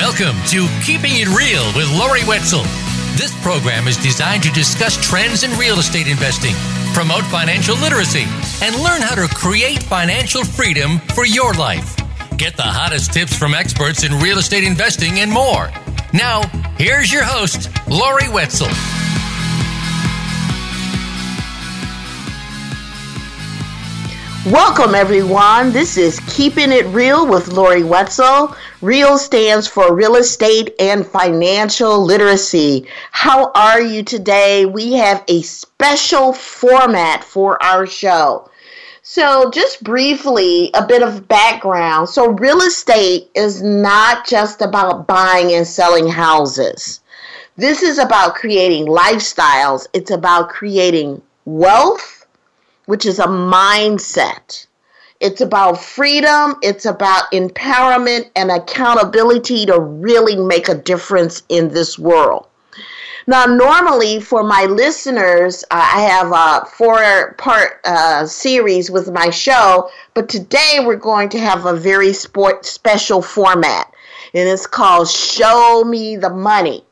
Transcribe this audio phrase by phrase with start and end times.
[0.00, 2.62] Welcome to Keeping It Real with Lori Wetzel.
[3.20, 6.54] This program is designed to discuss trends in real estate investing,
[6.94, 8.24] promote financial literacy,
[8.62, 11.96] and learn how to create financial freedom for your life.
[12.38, 15.68] Get the hottest tips from experts in real estate investing and more.
[16.14, 16.44] Now,
[16.78, 18.68] here's your host, Lori Wetzel.
[24.50, 25.70] Welcome, everyone.
[25.70, 28.56] This is Keeping It Real with Lori Wetzel.
[28.82, 32.86] REAL stands for Real Estate and Financial Literacy.
[33.10, 34.64] How are you today?
[34.64, 38.48] We have a special format for our show.
[39.02, 42.08] So, just briefly, a bit of background.
[42.08, 47.00] So, real estate is not just about buying and selling houses.
[47.56, 52.20] This is about creating lifestyles, it's about creating wealth
[52.90, 54.66] which is a mindset.
[55.20, 61.98] It's about freedom, it's about empowerment and accountability to really make a difference in this
[61.98, 62.46] world.
[63.26, 69.28] Now, normally for my listeners, uh, I have a four part uh, series with my
[69.28, 73.92] show, but today we're going to have a very sport special format,
[74.32, 76.82] and it's called Show Me the Money.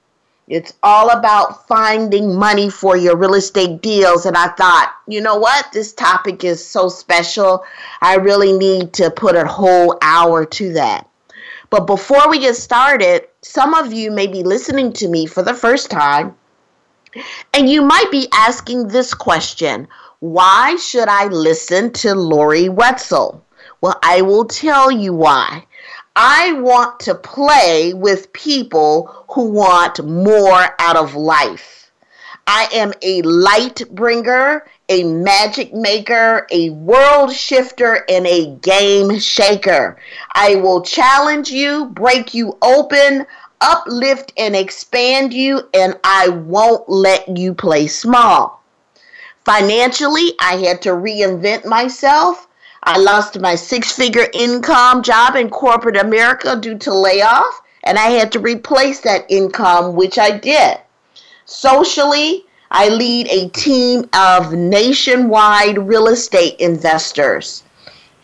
[0.48, 4.24] It's all about finding money for your real estate deals.
[4.24, 5.72] And I thought, you know what?
[5.72, 7.64] This topic is so special.
[8.00, 11.06] I really need to put a whole hour to that.
[11.68, 15.52] But before we get started, some of you may be listening to me for the
[15.52, 16.34] first time,
[17.52, 19.86] and you might be asking this question
[20.20, 23.44] Why should I listen to Lori Wetzel?
[23.82, 25.66] Well, I will tell you why.
[26.20, 31.92] I want to play with people who want more out of life.
[32.44, 40.00] I am a light bringer, a magic maker, a world shifter, and a game shaker.
[40.32, 43.24] I will challenge you, break you open,
[43.60, 48.60] uplift and expand you, and I won't let you play small.
[49.44, 52.47] Financially, I had to reinvent myself.
[52.82, 58.10] I lost my six figure income job in corporate America due to layoff, and I
[58.10, 60.78] had to replace that income, which I did.
[61.44, 67.62] Socially, I lead a team of nationwide real estate investors.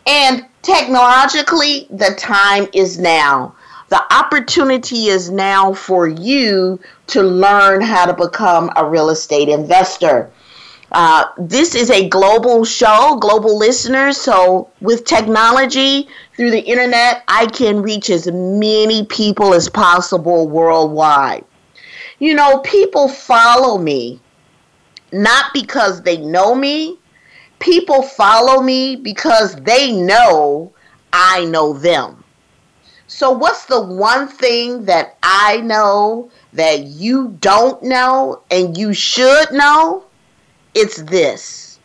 [0.05, 3.55] And technologically, the time is now.
[3.89, 10.31] The opportunity is now for you to learn how to become a real estate investor.
[10.91, 14.17] Uh, this is a global show, global listeners.
[14.19, 21.43] So, with technology through the internet, I can reach as many people as possible worldwide.
[22.19, 24.21] You know, people follow me
[25.11, 26.97] not because they know me,
[27.59, 30.71] people follow me because they know
[31.11, 32.23] I know them.
[33.07, 39.51] So, what's the one thing that I know that you don't know and you should
[39.51, 40.03] know?
[40.75, 41.79] It's this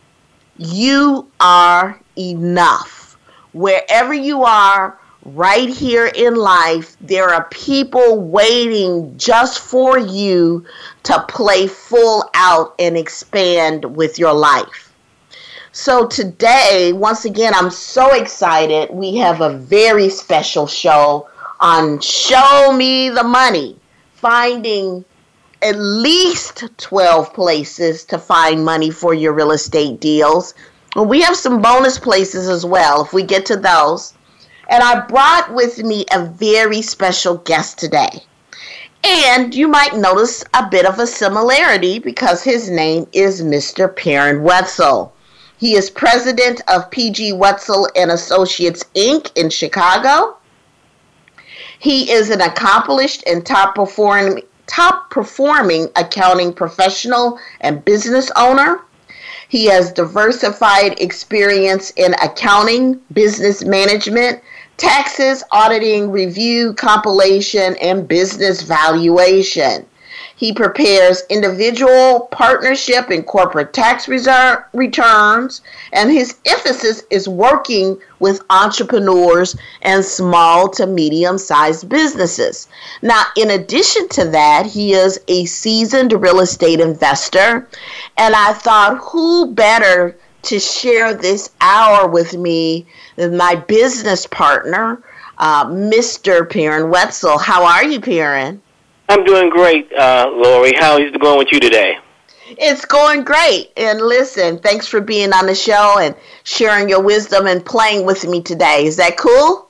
[0.59, 3.17] you are enough.
[3.53, 10.67] Wherever you are, right here in life, there are people waiting just for you
[11.05, 14.93] to play full out and expand with your life.
[15.73, 18.91] So, today, once again, I'm so excited.
[18.91, 21.29] We have a very special show
[21.61, 23.79] on Show Me the Money,
[24.15, 25.05] finding
[25.63, 30.55] at least 12 places to find money for your real estate deals.
[30.97, 34.15] we have some bonus places as well if we get to those.
[34.69, 38.23] And I brought with me a very special guest today.
[39.05, 43.95] And you might notice a bit of a similarity because his name is Mr.
[43.95, 45.13] Perran Wetzel.
[45.59, 49.31] He is president of PG Wetzel and Associates Inc.
[49.37, 50.37] in Chicago.
[51.79, 58.81] He is an accomplished and top performing top performing accounting professional and business owner.
[59.49, 64.41] He has diversified experience in accounting, business management,
[64.77, 69.85] taxes, auditing, review, compilation, and business valuation.
[70.41, 75.61] He prepares individual, partnership, and corporate tax returns,
[75.93, 82.69] and his emphasis is working with entrepreneurs and small to medium sized businesses.
[83.03, 87.69] Now, in addition to that, he is a seasoned real estate investor,
[88.17, 92.87] and I thought, who better to share this hour with me
[93.17, 95.03] than my business partner,
[95.37, 96.49] uh, Mr.
[96.49, 97.37] Perran Wetzel?
[97.37, 98.61] How are you, Perran?
[99.11, 100.73] I'm doing great, uh, Lori.
[100.77, 101.99] How is it going with you today?
[102.47, 103.73] It's going great.
[103.77, 106.15] And listen, thanks for being on the show and
[106.45, 108.87] sharing your wisdom and playing with me today.
[108.87, 109.69] Is that cool?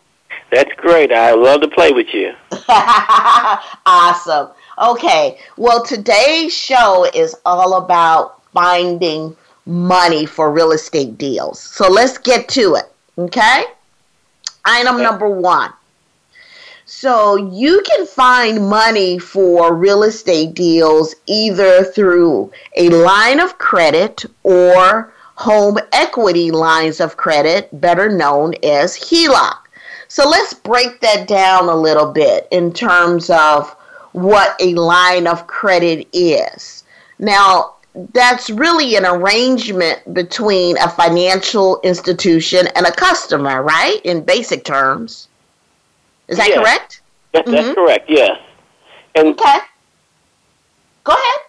[0.53, 1.11] That's great.
[1.11, 2.35] I love to play with you.
[3.87, 4.51] awesome.
[4.79, 5.39] Okay.
[5.57, 9.35] Well, today's show is all about finding
[9.65, 11.59] money for real estate deals.
[11.61, 12.93] So let's get to it.
[13.17, 13.65] Okay?
[14.67, 15.03] Item okay.
[15.03, 15.73] number one
[17.01, 24.27] so you can find money for real estate deals either through a line of credit
[24.43, 29.57] or home equity lines of credit, better known as HELOC.
[30.09, 33.71] So let's break that down a little bit in terms of
[34.13, 36.85] what a line of credit is.
[37.19, 37.77] Now,
[38.13, 44.03] that's really an arrangement between a financial institution and a customer, right?
[44.05, 45.29] In basic terms.
[46.31, 46.59] Is that yes.
[46.59, 47.03] correct?
[47.33, 47.75] That, that's mm-hmm.
[47.75, 48.39] correct, yes.
[49.15, 49.59] And okay.
[51.05, 51.41] Go ahead.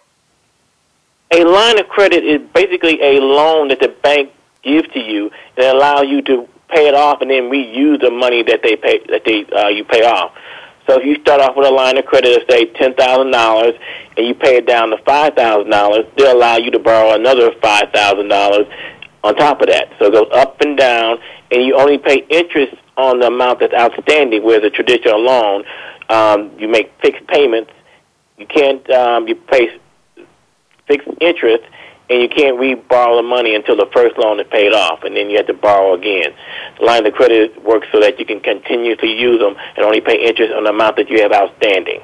[1.32, 4.32] A line of credit is basically a loan that the bank
[4.62, 8.42] gives to you that allows you to pay it off and then reuse the money
[8.42, 10.32] that they pay that they uh, you pay off.
[10.86, 13.74] So if you start off with a line of credit of say ten thousand dollars
[14.16, 17.52] and you pay it down to five thousand dollars, they'll allow you to borrow another
[17.62, 18.66] five thousand dollars
[19.24, 19.88] on top of that.
[19.98, 21.18] So it goes up and down,
[21.50, 25.64] and you only pay interest on the amount that's outstanding, whereas a traditional loan,
[26.08, 27.70] um, you make fixed payments.
[28.36, 29.78] You can't um, you pay
[30.86, 31.64] fixed interest,
[32.10, 35.30] and you can't re-borrow the money until the first loan is paid off, and then
[35.30, 36.34] you have to borrow again.
[36.78, 40.26] The line of credit works so that you can continuously use them and only pay
[40.26, 42.02] interest on the amount that you have outstanding.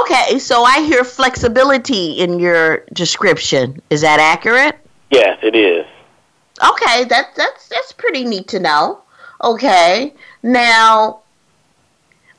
[0.00, 3.82] Okay, so I hear flexibility in your description.
[3.90, 4.78] Is that accurate?
[5.10, 5.86] Yes, it is.
[6.62, 9.00] Okay, that that's that's pretty neat to know.
[9.42, 10.12] Okay.
[10.42, 11.20] Now,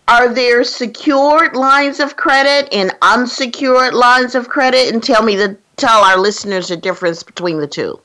[0.07, 4.93] are there secured lines of credit and unsecured lines of credit?
[4.93, 7.99] And tell me the tell our listeners the difference between the two.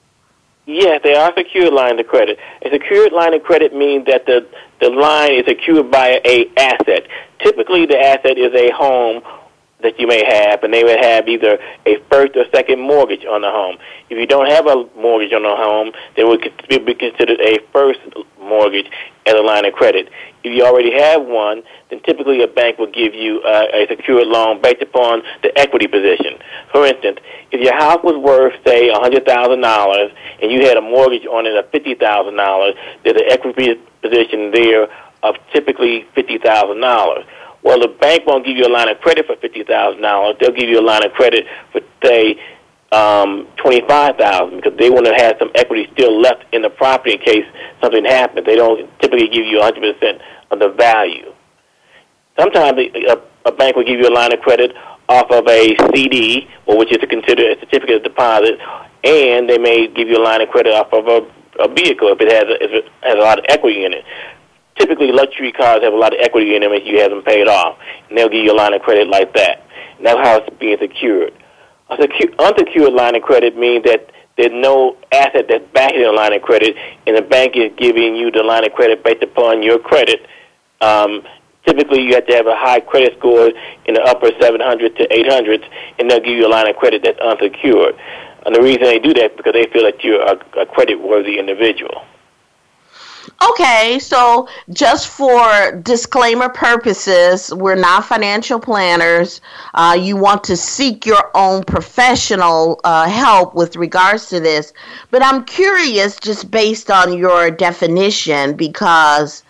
[0.67, 2.39] Yes, there are secured lines of credit.
[2.63, 4.47] A secured line of credit means that the
[4.81, 7.07] the line is secured by a asset.
[7.39, 9.23] Typically, the asset is a home
[9.83, 13.43] that you may have, and they would have either a first or second mortgage on
[13.43, 13.77] the home.
[14.09, 18.01] If you don't have a mortgage on the home, they would be considered a first
[18.41, 18.87] mortgage
[19.27, 20.09] as a line of credit.
[20.43, 24.27] If you already have one, then typically a bank will give you uh, a secured
[24.27, 26.39] loan based upon the equity position.
[26.73, 27.19] For instance,
[27.53, 30.13] if your house was worth, say, $100,000
[30.43, 32.75] and you had a mortgage on it of $50,000,
[33.05, 34.89] there's an equity position there
[35.23, 37.25] of typically $50,000
[37.63, 40.37] well, the bank won't give you a line of credit for fifty thousand dollars.
[40.41, 42.41] They'll give you a line of credit for say
[42.93, 46.71] um, twenty five thousand because they want to have some equity still left in the
[46.71, 47.45] property in case
[47.83, 48.47] something happens.
[48.47, 51.33] They don't typically give you one hundred percent of the value.
[52.39, 54.75] Sometimes a, a bank will give you a line of credit
[55.11, 58.59] off of a CD, or which is considered a certificate of deposit,
[59.05, 62.21] and they may give you a line of credit off of a, a vehicle if
[62.21, 64.05] it has a, if it has a lot of equity in it
[64.81, 67.47] typically luxury cars have a lot of equity in them if you have them paid
[67.47, 69.63] off, and they'll give you a line of credit like that.
[69.99, 71.35] And that's how it's being secured.
[71.91, 76.33] A secu- unsecured line of credit means that there's no asset that's backing the line
[76.33, 76.75] of credit,
[77.07, 80.25] and the bank is giving you the line of credit based upon your credit.
[80.81, 81.23] Um,
[81.67, 83.53] typically, you have to have a high credit score
[83.85, 85.69] in the upper 700 to 800s,
[85.99, 87.95] and they'll give you a line of credit that's unsecured.
[88.47, 91.39] And the reason they do that is because they feel that you're a, a credit-worthy
[91.39, 92.03] individual.
[93.51, 99.41] Okay, so just for disclaimer purposes, we're not financial planners.
[99.75, 104.73] Uh, you want to seek your own professional uh, help with regards to this.
[105.11, 109.43] But I'm curious, just based on your definition, because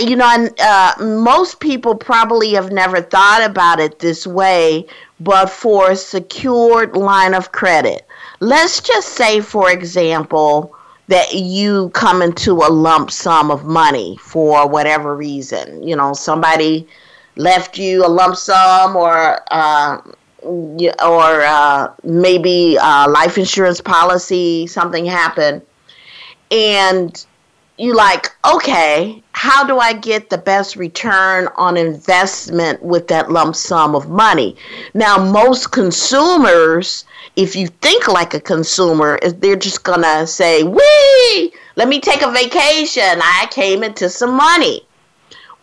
[0.00, 4.86] you know, uh, most people probably have never thought about it this way,
[5.18, 8.06] but for a secured line of credit.
[8.40, 10.76] Let's just say, for example,
[11.08, 15.82] that you come into a lump sum of money for whatever reason.
[15.86, 16.86] You know, somebody
[17.36, 20.00] left you a lump sum or uh,
[20.42, 25.62] or uh, maybe a life insurance policy, something happened,
[26.50, 27.26] and
[27.78, 33.54] you like, okay, how do I get the best return on investment with that lump
[33.54, 34.56] sum of money?
[34.94, 37.04] Now, most consumers,
[37.36, 42.30] if you think like a consumer, they're just gonna say, "Wee, let me take a
[42.32, 43.22] vacation.
[43.22, 44.84] I came into some money."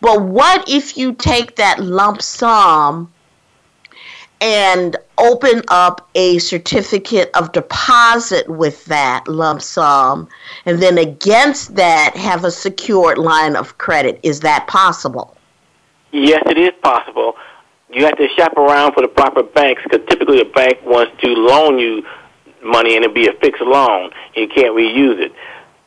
[0.00, 3.12] But what if you take that lump sum
[4.40, 10.28] and open up a certificate of deposit with that lump sum
[10.66, 14.20] and then against that have a secured line of credit.
[14.22, 15.36] Is that possible?
[16.12, 17.34] Yes it is possible.
[17.90, 21.28] You have to shop around for the proper banks because typically a bank wants to
[21.28, 22.06] loan you
[22.62, 24.10] money and it be a fixed loan.
[24.34, 25.32] You can't reuse it.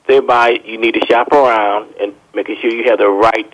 [0.08, 3.54] Thereby you need to shop around and making sure you have the right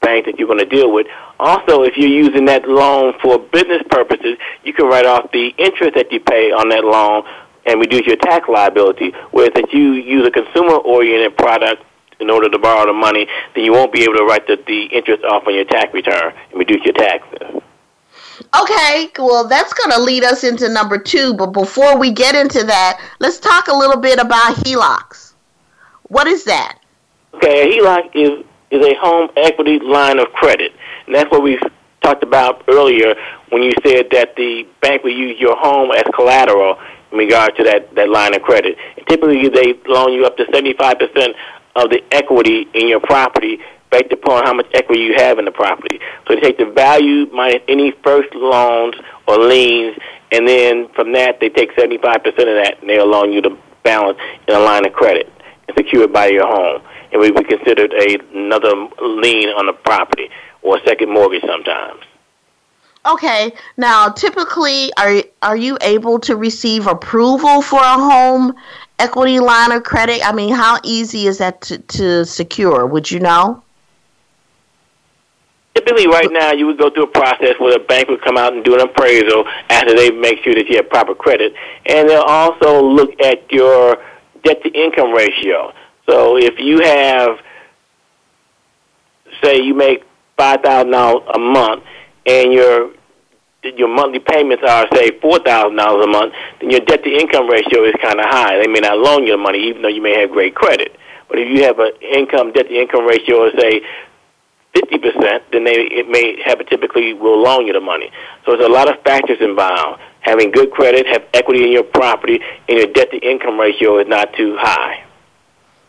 [0.00, 1.06] bank that you're going to deal with.
[1.42, 5.96] Also, if you're using that loan for business purposes, you can write off the interest
[5.96, 7.24] that you pay on that loan
[7.66, 9.12] and reduce your tax liability.
[9.32, 11.82] Whereas if you use a consumer-oriented product
[12.20, 14.84] in order to borrow the money, then you won't be able to write the, the
[14.84, 17.60] interest off on your tax return and reduce your taxes.
[18.62, 21.34] Okay, well, that's going to lead us into number two.
[21.34, 25.32] But before we get into that, let's talk a little bit about HELOCs.
[26.04, 26.78] What is that?
[27.34, 30.72] Okay, a HELOC is is a home equity line of credit.
[31.06, 31.58] And that's what we
[32.02, 33.14] talked about earlier
[33.50, 36.78] when you said that the bank will use your home as collateral
[37.12, 38.76] in regard to that, that line of credit.
[38.96, 41.34] And typically, they loan you up to 75%
[41.76, 43.58] of the equity in your property
[43.90, 46.00] based upon how much equity you have in the property.
[46.26, 48.94] So they take the value minus any first loans
[49.28, 49.96] or liens,
[50.32, 54.18] and then from that, they take 75% of that, and they'll loan you the balance
[54.48, 55.30] in a line of credit
[55.68, 56.82] and secure it by your home
[57.12, 60.30] it would be considered a, another lien on the property
[60.62, 62.00] or a second mortgage sometimes.
[63.04, 63.52] Okay.
[63.76, 68.54] Now, typically, are are you able to receive approval for a home
[68.98, 70.20] equity line of credit?
[70.24, 72.86] I mean, how easy is that to, to secure?
[72.86, 73.62] Would you know?
[75.74, 78.52] Typically, right now, you would go through a process where the bank would come out
[78.52, 81.54] and do an appraisal after they make sure that you have proper credit,
[81.86, 83.96] and they'll also look at your
[84.44, 85.72] debt to income ratio.
[86.08, 87.38] So if you have,
[89.42, 90.04] say, you make
[90.42, 91.84] five thousand dollars a month,
[92.26, 92.90] and your
[93.62, 97.48] your monthly payments are say four thousand dollars a month, then your debt to income
[97.48, 98.58] ratio is kind of high.
[98.58, 100.96] They may not loan you the money, even though you may have great credit.
[101.28, 103.82] But if you have an income debt to income ratio of say
[104.74, 108.10] fifty percent, then they it may have a typically will loan you the money.
[108.44, 110.02] So there's a lot of factors involved.
[110.22, 114.08] Having good credit, have equity in your property, and your debt to income ratio is
[114.08, 115.04] not too high.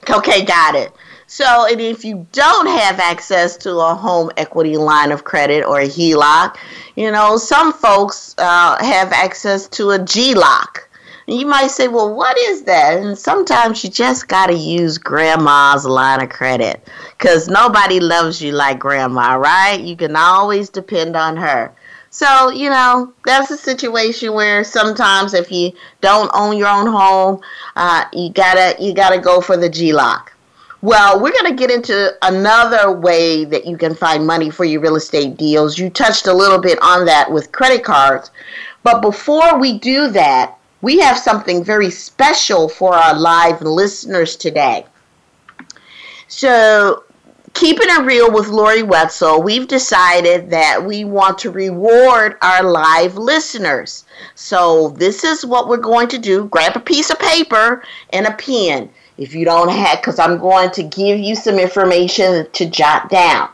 [0.10, 0.92] Okay, got it.
[1.28, 5.80] So, and if you don't have access to a home equity line of credit or
[5.80, 6.56] a HELOC,
[6.96, 10.80] you know, some folks uh, have access to a GLOC.
[11.28, 12.98] And You might say, well, what is that?
[13.00, 16.86] And sometimes you just got to use grandma's line of credit
[17.18, 19.80] because nobody loves you like grandma, right?
[19.80, 21.74] You can always depend on her.
[22.10, 27.42] So, you know, that's a situation where sometimes if you don't own your own home,
[27.76, 30.30] uh, you gotta you gotta go for the GLOC.
[30.84, 34.82] Well, we're going to get into another way that you can find money for your
[34.82, 35.80] real estate deals.
[35.80, 38.32] You touched a little bit on that with credit cards.
[38.84, 44.86] But before we do that, we have something very special for our live listeners today.
[46.28, 47.06] So,
[47.54, 53.16] keeping it real with Lori Wetzel, we've decided that we want to reward our live
[53.16, 54.04] listeners.
[54.36, 56.50] So this is what we're going to do.
[56.50, 58.90] Grab a piece of paper and a pen.
[59.18, 63.50] If you don't have, because I'm going to give you some information to jot down.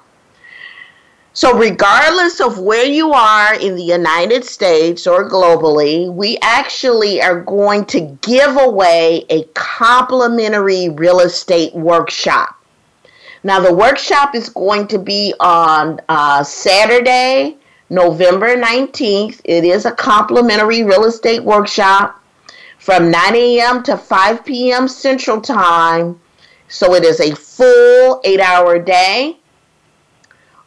[1.34, 7.42] So, regardless of where you are in the United States or globally, we actually are
[7.42, 12.56] going to give away a complimentary real estate workshop.
[13.44, 17.58] Now, the workshop is going to be on uh, Saturday,
[17.89, 19.39] November 19th.
[19.46, 22.22] It is a complimentary real estate workshop
[22.79, 23.83] from 9 a.m.
[23.83, 24.88] to 5 p.m.
[24.88, 26.19] Central Time.
[26.69, 29.38] So it is a full eight hour day.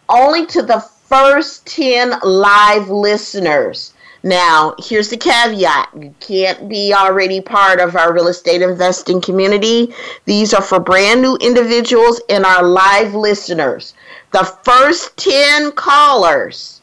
[0.09, 3.95] Only to the first 10 live listeners.
[4.25, 9.93] Now, here's the caveat you can't be already part of our real estate investing community.
[10.27, 13.95] These are for brand new individuals and our live listeners.
[14.31, 16.83] The first 10 callers,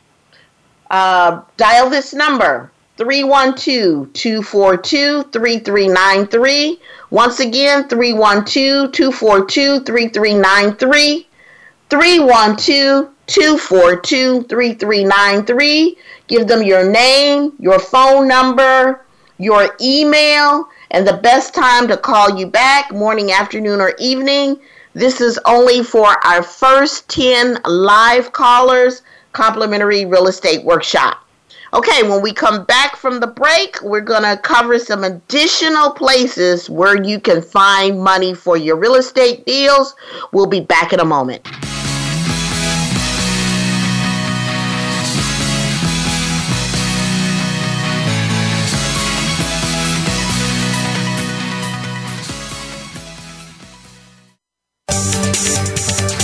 [0.89, 6.81] uh, dial this number 312 242 3393.
[7.11, 11.27] Once again, 312 242 3393.
[11.89, 15.97] 312 242 3393.
[16.27, 19.05] Give them your name, your phone number,
[19.37, 24.59] your email, and the best time to call you back, morning, afternoon, or evening.
[24.93, 31.23] This is only for our first 10 live callers, complimentary real estate workshop.
[31.71, 36.67] Okay, when we come back from the break, we're going to cover some additional places
[36.67, 39.95] where you can find money for your real estate deals.
[40.31, 41.47] We'll be back in a moment.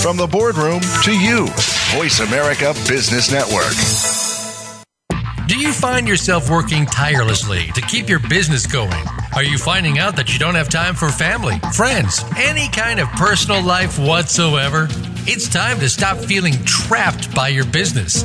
[0.02, 1.46] From the boardroom to you,
[1.94, 4.15] Voice America Business Network.
[5.46, 9.04] Do you find yourself working tirelessly to keep your business going?
[9.36, 13.08] Are you finding out that you don't have time for family, friends, any kind of
[13.12, 14.88] personal life whatsoever?
[15.28, 18.24] It's time to stop feeling trapped by your business.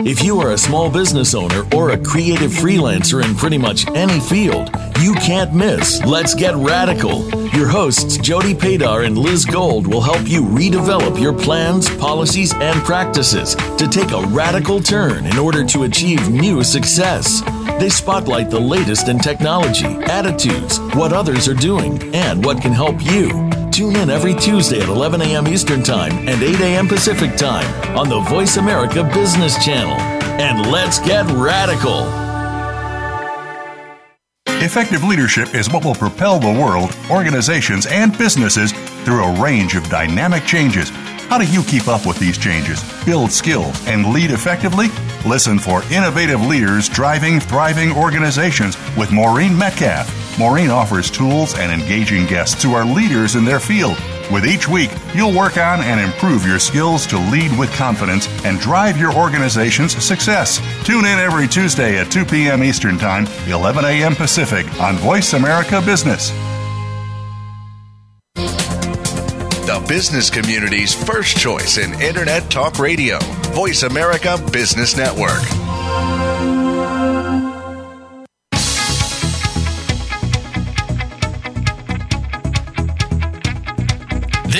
[0.00, 4.20] If you are a small business owner or a creative freelancer in pretty much any
[4.20, 7.28] field, you can't miss Let's Get Radical.
[7.56, 12.78] Your hosts, Jody Padar and Liz Gold, will help you redevelop your plans, policies, and
[12.84, 17.40] practices to take a radical turn in order to achieve new success.
[17.80, 23.02] They spotlight the latest in technology, attitudes, what others are doing, and what can help
[23.02, 23.55] you.
[23.76, 25.46] Tune in every Tuesday at 11 a.m.
[25.46, 26.88] Eastern Time and 8 a.m.
[26.88, 29.98] Pacific Time on the Voice America Business Channel.
[30.40, 32.06] And let's get radical.
[34.64, 38.72] Effective leadership is what will propel the world, organizations, and businesses
[39.04, 40.88] through a range of dynamic changes.
[41.28, 44.86] How do you keep up with these changes, build skills, and lead effectively?
[45.26, 50.15] Listen for innovative leaders driving thriving organizations with Maureen Metcalf.
[50.38, 53.96] Maureen offers tools and engaging guests who are leaders in their field.
[54.30, 58.60] With each week, you'll work on and improve your skills to lead with confidence and
[58.60, 60.60] drive your organization's success.
[60.84, 62.62] Tune in every Tuesday at 2 p.m.
[62.62, 64.14] Eastern Time, 11 a.m.
[64.14, 66.30] Pacific on Voice America Business.
[69.66, 73.18] The business community's first choice in Internet Talk Radio,
[73.52, 75.65] Voice America Business Network.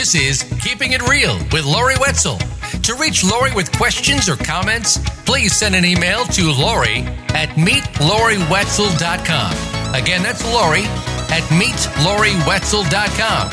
[0.06, 2.38] This is Keeping It Real with Lori Wetzel.
[2.82, 6.98] To reach Lori with questions or comments, please send an email to Lori
[7.34, 9.94] at meetloriwetzel.com.
[9.96, 13.50] Again, that's Lori at meetloriwetzel.com.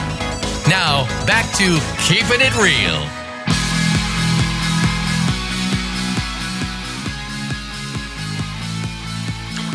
[0.69, 3.01] Now, back to Keeping It Real.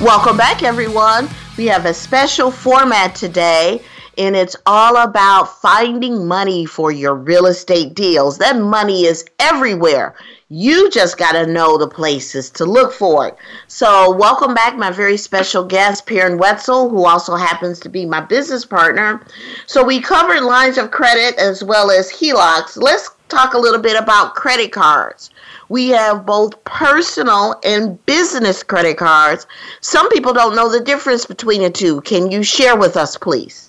[0.00, 1.28] Welcome back, everyone.
[1.56, 3.82] We have a special format today,
[4.18, 8.38] and it's all about finding money for your real estate deals.
[8.38, 10.16] That money is everywhere.
[10.48, 13.36] You just got to know the places to look for it.
[13.68, 18.20] So, welcome back, my very special guest, Perran Wetzel, who also happens to be my
[18.20, 19.24] business partner.
[19.66, 22.76] So, we covered lines of credit as well as HELOCs.
[22.76, 25.30] Let's talk a little bit about credit cards.
[25.68, 29.46] We have both personal and business credit cards.
[29.80, 32.00] Some people don't know the difference between the two.
[32.00, 33.67] Can you share with us, please?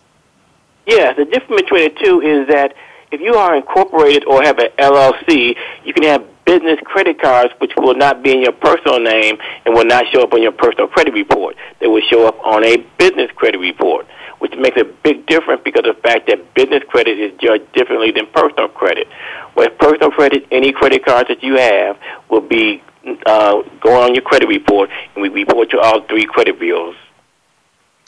[0.89, 2.73] Yeah, the difference between the two is that
[3.11, 7.71] if you are incorporated or have an LLC, you can have business credit cards which
[7.77, 10.87] will not be in your personal name and will not show up on your personal
[10.87, 11.55] credit report.
[11.79, 14.07] They will show up on a business credit report,
[14.39, 18.09] which makes a big difference because of the fact that business credit is judged differently
[18.09, 19.07] than personal credit.
[19.55, 21.99] With personal credit, any credit cards that you have
[22.31, 22.81] will be
[23.27, 26.95] uh, going on your credit report, and we report you all three credit bureaus.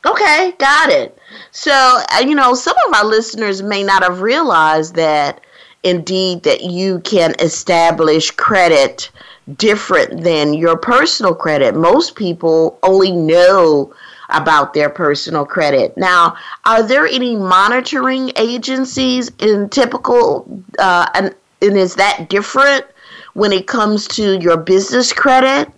[0.05, 1.17] Okay, got it.
[1.51, 5.41] So, uh, you know, some of our listeners may not have realized that
[5.83, 9.11] indeed that you can establish credit
[9.57, 11.75] different than your personal credit.
[11.75, 13.93] Most people only know
[14.29, 15.95] about their personal credit.
[15.97, 16.35] Now,
[16.65, 22.85] are there any monitoring agencies in typical, uh, and, and is that different
[23.33, 25.71] when it comes to your business credit?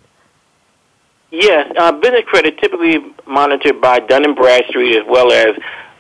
[1.34, 5.58] Yes, uh, business credit typically monitored by Dun and Bradstreet as well as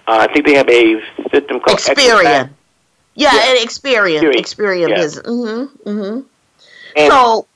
[0.07, 2.51] uh, I think they have a system called Experian.
[3.15, 3.49] Yeah, yeah.
[3.49, 4.21] and Experian.
[4.21, 4.95] Experian, Experian yeah.
[4.95, 5.25] business.
[5.25, 5.89] Mm-hmm.
[5.89, 7.09] Mm-hmm.
[7.09, 7.47] So,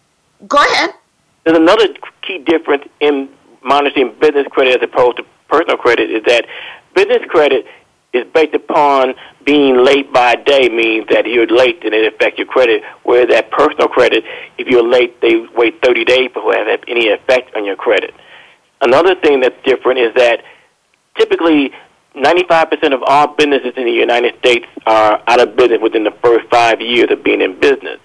[0.47, 0.95] go ahead.
[1.43, 1.89] There's another
[2.23, 3.29] key difference in
[3.63, 6.47] monitoring business credit as opposed to personal credit is that
[6.95, 7.67] business credit
[8.11, 9.13] is based upon
[9.47, 12.83] being late by a day means that you're late and it affects your credit.
[13.03, 14.25] Whereas that personal credit,
[14.57, 18.13] if you're late, they wait 30 days before it have any effect on your credit.
[18.81, 20.43] Another thing that's different is that
[21.17, 21.71] typically
[22.13, 26.45] 95% of all businesses in the United States are out of business within the first
[26.49, 27.99] five years of being in business.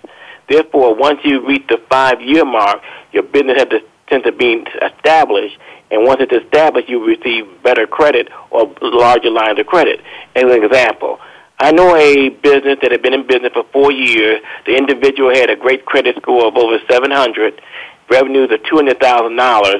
[0.49, 3.81] Therefore, once you reach the five-year mark, your business has the
[4.13, 5.57] sense of being established,
[5.91, 10.01] and once it's established, you receive better credit or larger lines of credit.
[10.37, 11.19] As an example,
[11.59, 14.41] I know a business that had been in business for four years.
[14.67, 17.61] The individual had a great credit score of over 700,
[18.11, 19.75] revenues of $200,000,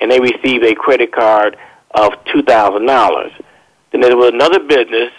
[0.00, 1.56] and they received a credit card
[1.92, 3.42] of $2,000.
[3.92, 5.12] Then there was another business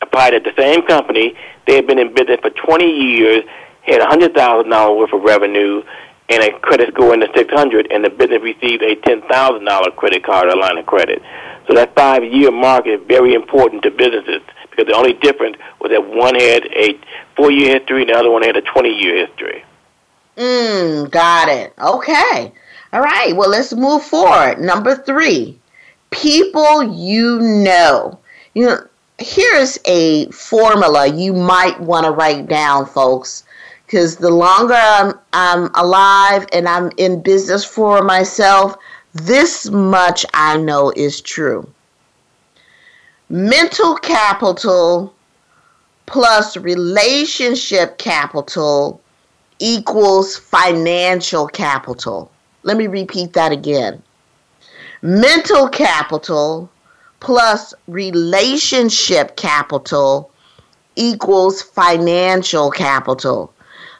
[0.00, 1.34] applied at the same company.
[1.66, 3.44] They had been in business for 20 years,
[3.82, 5.82] had $100,000 worth of revenue,
[6.32, 10.48] and a credit score in the 600, and the business received a $10,000 credit card
[10.48, 11.20] or line of credit.
[11.68, 14.40] So that five-year mark is very important to businesses
[14.70, 16.98] because the only difference was that one had a
[17.36, 19.64] four-year history and the other one had a 20-year history.
[20.36, 21.74] Mm, got it.
[21.78, 22.52] Okay.
[22.92, 23.36] All right.
[23.36, 24.58] Well, let's move forward.
[24.58, 25.58] Number three,
[26.10, 28.18] people you know.
[28.54, 28.86] You know,
[29.18, 33.44] here's a formula you might want to write down, folks.
[33.92, 38.74] Because the longer I'm, I'm alive and I'm in business for myself,
[39.12, 41.70] this much I know is true.
[43.28, 45.14] Mental capital
[46.06, 48.98] plus relationship capital
[49.58, 52.30] equals financial capital.
[52.62, 54.02] Let me repeat that again.
[55.02, 56.70] Mental capital
[57.20, 60.30] plus relationship capital
[60.96, 63.52] equals financial capital.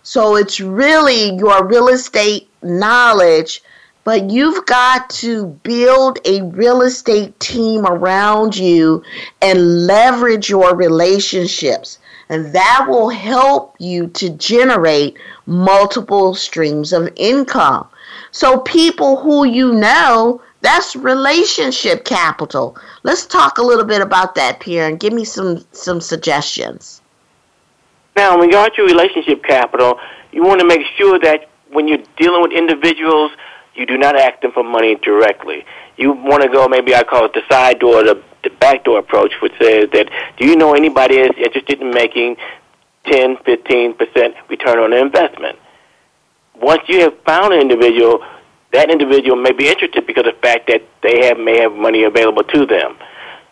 [0.05, 3.63] So it's really your real estate knowledge,
[4.03, 9.05] but you've got to build a real estate team around you
[9.41, 11.99] and leverage your relationships.
[12.29, 17.87] And that will help you to generate multiple streams of income.
[18.33, 22.77] So, people who you know, that's relationship capital.
[23.05, 27.02] Let's talk a little bit about that, Pierre, and give me some, some suggestions.
[28.17, 29.99] Now, in regard to relationship capital,
[30.33, 33.33] you want to make sure that when you're dealing with individuals,
[33.75, 35.65] you do not ask them for money directly.
[35.97, 38.99] You want to go, maybe I call it the side door, the, the back door
[38.99, 42.37] approach, which says that do you know anybody is interested in making
[43.05, 45.59] 10, 15% return on investment?
[46.61, 48.25] Once you have found an individual,
[48.73, 52.05] that individual may be interested because of the fact that they have may have money
[52.05, 52.97] available to them.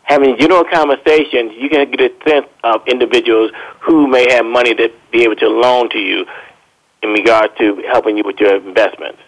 [0.04, 4.90] Having general conversations, you can get a sense of individuals who may have money to
[5.12, 6.26] be able to loan to you
[7.02, 9.20] in regard to helping you with your investments.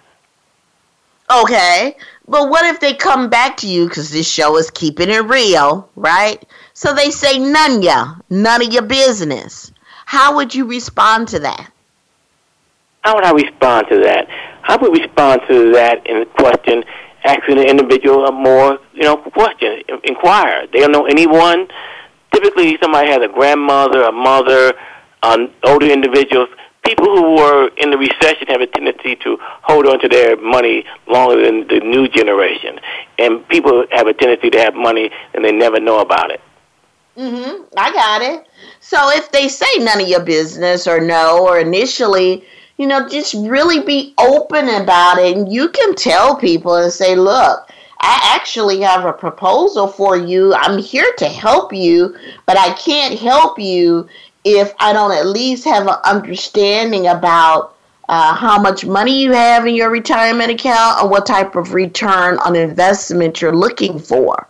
[1.31, 1.97] Okay,
[2.29, 5.89] but what if they come back to you because this show is keeping it real,
[5.97, 6.45] right?
[6.75, 9.73] So they say none ya, none of your business.
[10.05, 11.71] How would you respond to that?
[13.03, 14.29] How would I respond to that?
[14.65, 16.85] I would respond to that in the question,
[17.25, 20.67] asking the individual a more, you know, question, inquire.
[20.73, 21.69] They don't know anyone.
[22.33, 24.73] Typically, somebody has a grandmother, a mother,
[25.23, 26.49] um, older individuals.
[26.85, 30.85] People who were in the recession have a tendency to hold on to their money
[31.07, 32.81] longer than the new generation,
[33.19, 36.41] and people have a tendency to have money and they never know about it.
[37.17, 37.67] Mhm.
[37.77, 38.47] I got it.
[38.81, 42.45] So if they say none of your business or no or initially
[42.77, 45.37] you know, just really be open about it.
[45.37, 47.69] And you can tell people and say, look,
[48.01, 50.55] I actually have a proposal for you.
[50.55, 54.09] I'm here to help you, but I can't help you
[54.45, 57.77] if I don't at least have an understanding about
[58.09, 62.39] uh, how much money you have in your retirement account and what type of return
[62.39, 64.49] on investment you're looking for.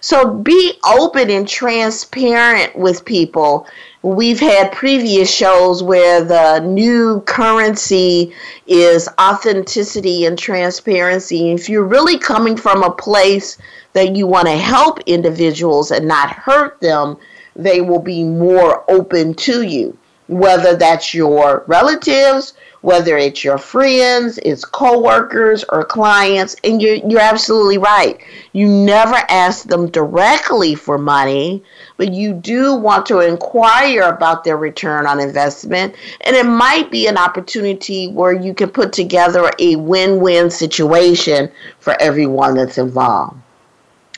[0.00, 3.66] So be open and transparent with people
[4.02, 8.32] We've had previous shows where the new currency
[8.66, 11.52] is authenticity and transparency.
[11.52, 13.58] If you're really coming from a place
[13.92, 17.18] that you want to help individuals and not hurt them,
[17.54, 24.38] they will be more open to you, whether that's your relatives, whether it's your friends,
[24.38, 28.18] it's coworkers or clients, and you're you're absolutely right.
[28.52, 31.62] You never ask them directly for money,
[31.96, 37.06] but you do want to inquire about their return on investment, and it might be
[37.06, 43.36] an opportunity where you can put together a win-win situation for everyone that's involved.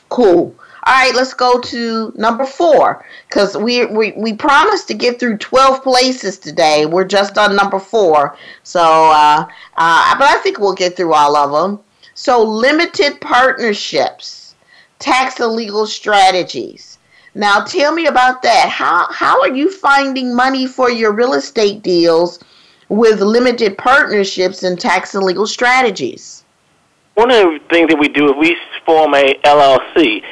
[0.09, 0.55] Cool.
[0.85, 5.37] All right, let's go to number four because we, we we promised to get through
[5.37, 6.85] twelve places today.
[6.85, 11.37] We're just on number four, so uh, uh, but I think we'll get through all
[11.37, 11.79] of them.
[12.15, 14.55] So limited partnerships,
[14.99, 16.99] tax and legal strategies.
[17.33, 18.67] Now tell me about that.
[18.67, 22.39] How how are you finding money for your real estate deals
[22.89, 26.43] with limited partnerships and tax and legal strategies?
[27.15, 30.23] one of the things that we do is we form a LLC.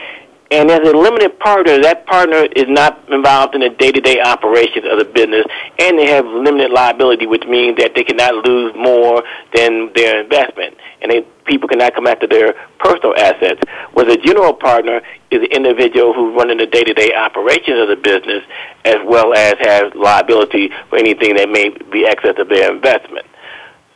[0.51, 4.99] And as a limited partner, that partner is not involved in the day-to-day operations of
[4.99, 5.45] the business,
[5.79, 9.23] and they have limited liability, which means that they cannot lose more
[9.55, 13.61] than their investment, and they, people cannot come after their personal assets.
[13.93, 14.99] Whereas a general partner
[15.31, 18.43] is an individual who's running the day-to-day operations of the business,
[18.83, 23.25] as well as has liability for anything that may be excess of their investment.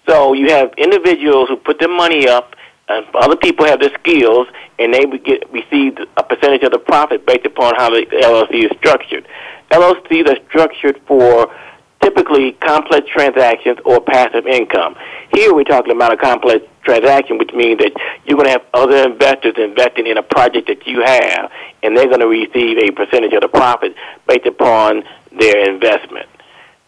[0.08, 2.56] So you have individuals who put their money up
[2.88, 4.48] and other people have the skills,
[4.80, 8.66] and they would get receive a percentage of the profit based upon how the LLC
[8.66, 9.28] is structured.
[9.72, 11.54] LLCs are structured for
[12.02, 14.96] typically complex transactions or passive income.
[15.34, 17.92] Here we're talking about a complex transaction, which means that
[18.26, 22.08] you're going to have other investors investing in a project that you have, and they're
[22.08, 23.96] going to receive a percentage of the profit
[24.28, 25.04] based upon
[25.38, 26.30] their investment.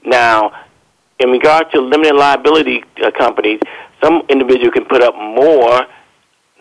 [0.05, 0.51] Now,
[1.19, 3.59] in regard to limited liability uh, companies,
[4.03, 5.81] some individual can put up more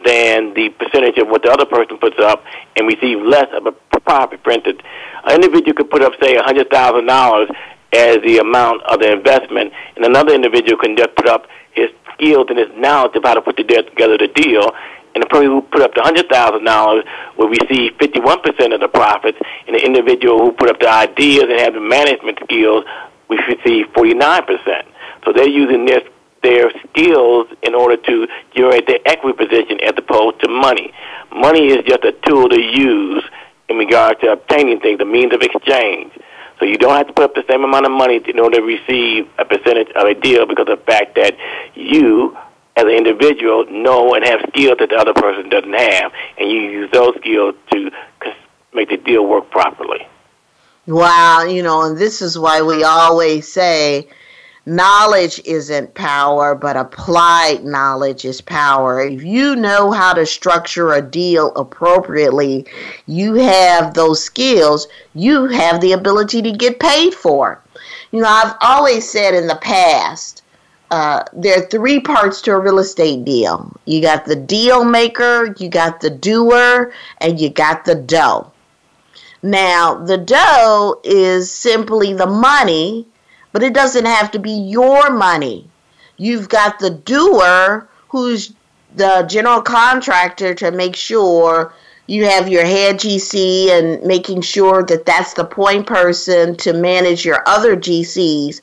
[0.06, 2.44] than the percentage of what the other person puts up
[2.76, 4.40] and receive less of a profit.
[4.46, 4.80] Instance,
[5.24, 6.70] an individual could put up, say, $100,000
[7.92, 12.46] as the amount of the investment, and another individual can just put up his skills
[12.48, 14.70] and his knowledge of how to put together the deal,
[15.14, 17.04] and the person who put up the hundred thousand dollars
[17.38, 20.88] will receive fifty one percent of the profits, and the individual who put up the
[20.88, 22.84] ideas and have the management skills
[23.28, 24.86] will receive forty nine percent.
[25.24, 26.02] So they're using this
[26.46, 30.92] their skills in order to generate their equity position as opposed to money.
[31.34, 33.24] Money is just a tool to use
[33.68, 36.12] in regard to obtaining things, a means of exchange.
[36.60, 38.62] So you don't have to put up the same amount of money in order to
[38.62, 41.36] receive a percentage of a deal because of the fact that
[41.74, 42.36] you,
[42.76, 46.60] as an individual, know and have skills that the other person doesn't have, and you
[46.60, 47.90] use those skills to
[48.72, 50.06] make the deal work properly.
[50.86, 54.08] Wow, you know, and this is why we always say
[54.66, 59.00] knowledge isn't power, but applied knowledge is power.
[59.00, 62.66] If you know how to structure a deal appropriately,
[63.06, 67.62] you have those skills, you have the ability to get paid for.
[68.10, 70.42] You know, I've always said in the past,
[70.90, 73.72] uh, there are three parts to a real estate deal.
[73.84, 78.52] You got the deal maker, you got the doer, and you got the dough.
[79.42, 83.06] Now, the dough is simply the money
[83.56, 85.66] but it doesn't have to be your money.
[86.18, 88.52] You've got the doer who's
[88.96, 91.72] the general contractor to make sure
[92.06, 97.24] you have your head GC and making sure that that's the point person to manage
[97.24, 98.60] your other GCs.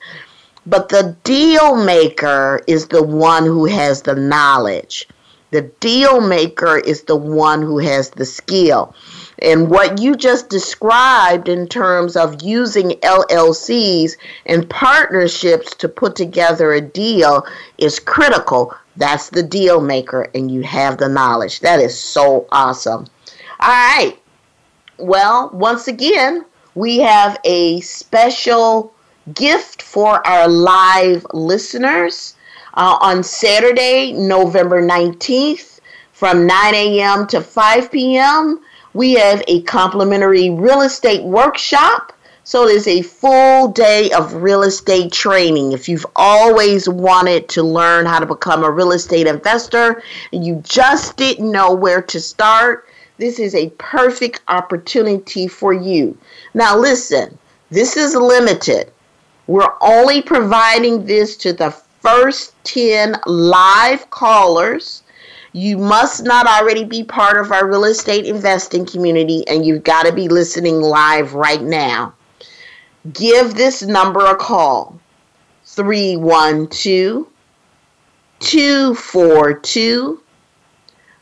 [0.68, 5.08] But the deal maker is the one who has the knowledge.
[5.50, 8.94] The deal maker is the one who has the skill.
[9.44, 16.72] And what you just described in terms of using LLCs and partnerships to put together
[16.72, 17.46] a deal
[17.78, 18.74] is critical.
[18.96, 21.60] That's the deal maker, and you have the knowledge.
[21.60, 23.08] That is so awesome.
[23.60, 24.18] All right.
[24.98, 28.94] Well, once again, we have a special
[29.34, 32.36] gift for our live listeners
[32.76, 35.82] uh, on Saturday, November 19th
[36.14, 37.28] from 9 a.m.
[37.28, 38.62] to 5 p.m
[38.94, 42.14] we have a complimentary real estate workshop.
[42.46, 45.72] So is a full day of real estate training.
[45.72, 50.04] If you've always wanted to learn how to become a real estate investor
[50.34, 56.18] and you just didn't know where to start, this is a perfect opportunity for you.
[56.54, 57.38] Now, listen,
[57.70, 58.92] this is limited.
[59.48, 65.03] We're only providing this to the first 10 live callers
[65.54, 70.08] you must not already be part of our real estate investing community, and you've got
[70.08, 72.16] to be listening live right now.
[73.14, 75.00] Give this number a call
[75.66, 77.28] 312
[78.40, 80.20] 242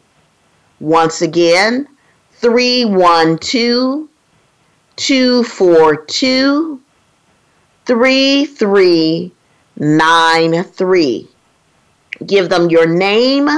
[0.80, 1.86] Once again,
[2.32, 4.08] 312
[4.96, 6.80] 242
[7.86, 9.32] 3393
[9.76, 11.28] nine three.
[12.26, 13.48] Give them your name,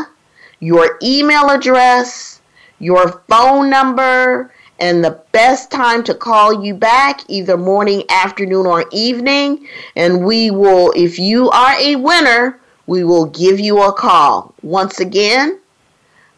[0.60, 2.40] your email address,
[2.78, 8.84] your phone number, and the best time to call you back, either morning, afternoon, or
[8.92, 9.66] evening.
[9.96, 14.54] And we will, if you are a winner, we will give you a call.
[14.62, 15.58] Once again,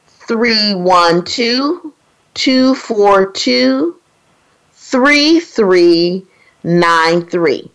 [0.07, 1.93] 312
[2.35, 3.97] 242
[4.73, 7.71] 3393.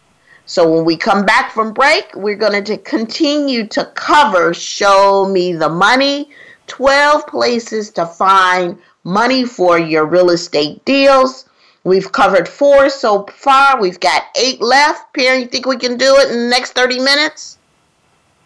[0.50, 5.54] So when we come back from break, we're going to continue to cover Show Me
[5.54, 6.32] the Money
[6.66, 11.48] 12 places to find money for your real estate deals.
[11.84, 13.80] We've covered four so far.
[13.80, 15.14] We've got eight left.
[15.14, 17.60] Pierre, you think we can do it in the next 30 minutes?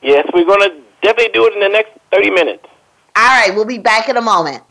[0.02, 2.66] Yes, we're going to definitely do it in the next 30 minutes.
[3.16, 4.62] All right, we'll be back in a moment.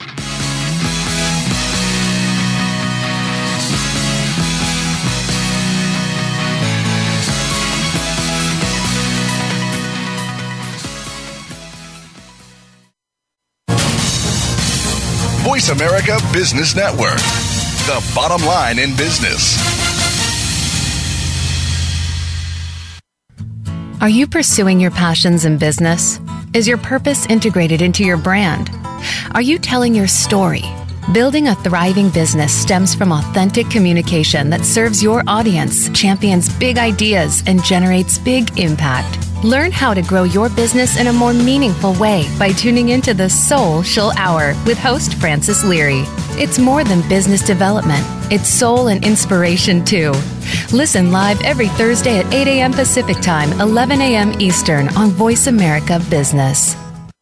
[15.52, 17.18] Voice America Business Network,
[17.84, 19.58] the bottom line in business.
[24.00, 26.20] Are you pursuing your passions in business?
[26.54, 28.70] Is your purpose integrated into your brand?
[29.32, 30.62] Are you telling your story?
[31.12, 37.42] Building a thriving business stems from authentic communication that serves your audience, champions big ideas,
[37.46, 39.31] and generates big impact.
[39.42, 43.24] Learn how to grow your business in a more meaningful way by tuning into the
[43.24, 46.04] Soulcial Hour with host Francis Leary.
[46.38, 50.12] It's more than business development, it's soul and inspiration too.
[50.72, 52.72] Listen live every Thursday at 8 a.m.
[52.72, 54.40] Pacific Time, 11 a.m.
[54.40, 56.76] Eastern on Voice America Business.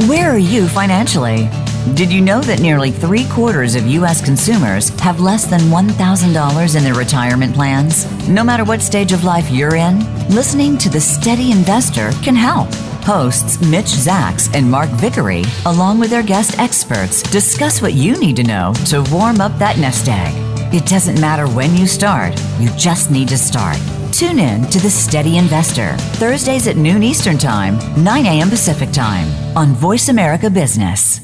[0.00, 1.48] Where are you financially?
[1.94, 4.22] Did you know that nearly three quarters of U.S.
[4.22, 8.04] consumers have less than $1,000 in their retirement plans?
[8.28, 12.74] No matter what stage of life you're in, listening to The Steady Investor can help.
[13.04, 18.34] Hosts Mitch Zacks and Mark Vickery, along with their guest experts, discuss what you need
[18.36, 20.34] to know to warm up that nest egg.
[20.74, 23.78] It doesn't matter when you start, you just need to start.
[24.14, 28.48] Tune in to The Steady Investor, Thursdays at noon Eastern Time, 9 a.m.
[28.48, 31.18] Pacific Time, on Voice America Business.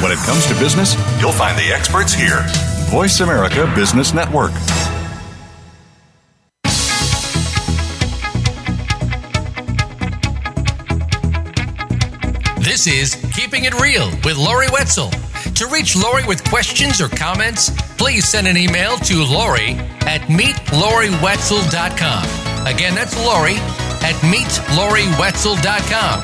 [0.00, 2.44] When it comes to business, you'll find the experts here.
[2.88, 4.52] Voice America Business Network.
[12.60, 15.10] This is Keeping It Real with Lori Wetzel.
[15.56, 22.66] To reach Lori with questions or comments, please send an email to Lori at meetloriwetzel.com.
[22.66, 23.56] Again, that's Lori
[24.04, 26.20] at meetloriwetzel.com.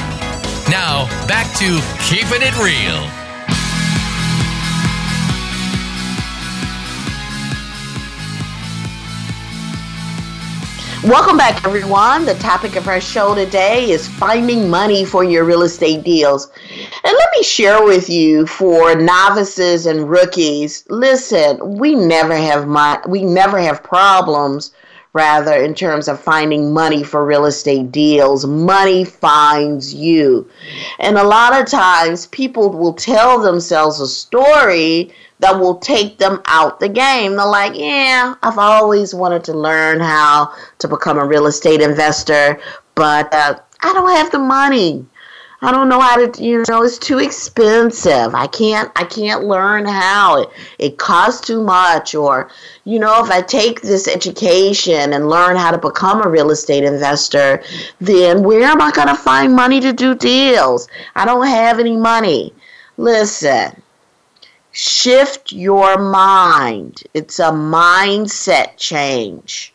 [0.70, 3.21] Now, back to Keeping It Real.
[11.04, 12.24] Welcome back, everyone.
[12.26, 16.48] The topic of our show today is finding money for your real estate deals.
[16.68, 20.84] And let me share with you for novices and rookies.
[20.88, 24.70] Listen, we never have my, we never have problems
[25.12, 28.46] rather in terms of finding money for real estate deals.
[28.46, 30.48] Money finds you.
[30.98, 36.40] And a lot of times people will tell themselves a story that will take them
[36.46, 37.36] out the game.
[37.36, 42.60] They're like, yeah, I've always wanted to learn how to become a real estate investor,
[42.94, 45.04] but uh, I don't have the money.
[45.64, 48.34] I don't know how to, you know, it's too expensive.
[48.34, 50.42] I can't, I can't learn how.
[50.42, 50.48] It,
[50.80, 52.16] it costs too much.
[52.16, 52.50] Or,
[52.84, 56.82] you know, if I take this education and learn how to become a real estate
[56.82, 57.62] investor,
[58.00, 60.88] then where am I going to find money to do deals?
[61.14, 62.52] I don't have any money.
[62.96, 63.80] Listen,
[64.72, 67.04] shift your mind.
[67.14, 69.72] It's a mindset change,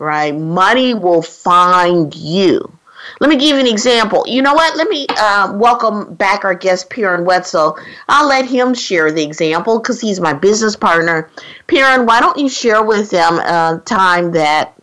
[0.00, 0.34] right?
[0.34, 2.77] Money will find you.
[3.20, 4.24] Let me give you an example.
[4.26, 4.76] You know what?
[4.76, 7.78] Let me uh, welcome back our guest, Perran Wetzel.
[8.08, 11.30] I'll let him share the example because he's my business partner.
[11.66, 14.74] Perran, why don't you share with them a time that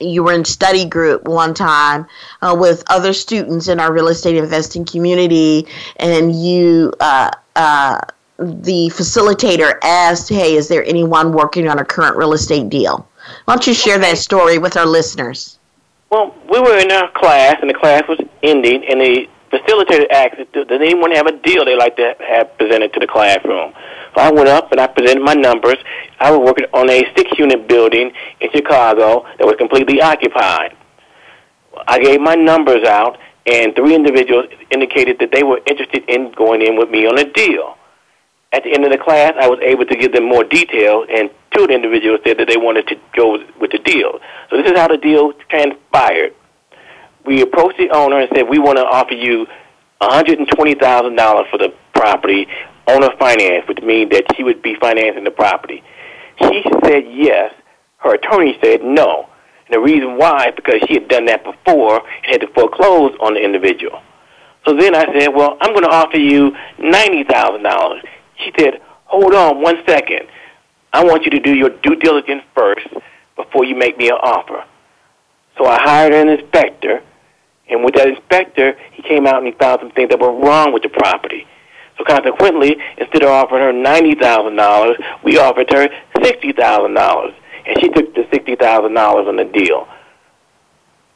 [0.00, 2.06] you were in study group one time
[2.40, 8.00] uh, with other students in our real estate investing community, and you, uh, uh,
[8.38, 13.06] the facilitator, asked, "Hey, is there anyone working on a current real estate deal?"
[13.44, 15.58] Why don't you share that story with our listeners?
[16.12, 20.36] Well, we were in a class, and the class was ending, and the facilitator asked,
[20.52, 23.72] does anyone have a deal they'd like to have presented to the classroom?
[24.14, 25.78] So I went up and I presented my numbers.
[26.20, 30.76] I was working on a six-unit building in Chicago that was completely occupied.
[31.88, 36.60] I gave my numbers out, and three individuals indicated that they were interested in going
[36.60, 37.78] in with me on a deal.
[38.52, 41.30] At the end of the class, I was able to give them more detail, and
[41.54, 44.20] two of the individuals said that they wanted to go with the deal.
[44.50, 46.34] So this is how the deal transpired.
[47.24, 49.46] We approached the owner and said, we want to offer you
[50.02, 52.46] $120,000 for the property,
[52.88, 55.82] owner finance, which means that she would be financing the property.
[56.38, 57.54] She said yes.
[57.98, 59.28] Her attorney said no.
[59.66, 63.16] And the reason why is because she had done that before and had to foreclose
[63.20, 64.02] on the individual.
[64.66, 68.02] So then I said, well, I'm going to offer you $90,000.
[68.44, 70.26] She said, hold on one second.
[70.92, 72.86] I want you to do your due diligence first
[73.36, 74.64] before you make me an offer.
[75.56, 77.02] So I hired an inspector,
[77.68, 80.72] and with that inspector, he came out and he found some things that were wrong
[80.72, 81.46] with the property.
[81.98, 87.34] So consequently, instead of offering her $90,000, we offered her $60,000,
[87.66, 89.86] and she took the $60,000 on the deal.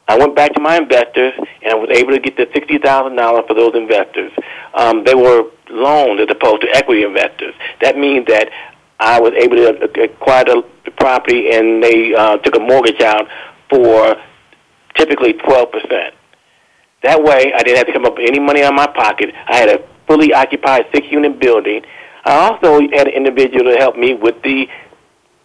[0.07, 3.53] I went back to my investors, and I was able to get the $60,000 for
[3.53, 4.31] those investors.
[4.73, 7.53] Um, they were loans as opposed to equity investors.
[7.81, 8.49] That means that
[8.99, 13.27] I was able to acquire the property, and they uh, took a mortgage out
[13.69, 14.15] for
[14.95, 16.11] typically 12%.
[17.03, 19.33] That way, I didn't have to come up with any money out of my pocket.
[19.47, 21.83] I had a fully occupied six-unit building.
[22.25, 24.67] I also had an individual to help me with the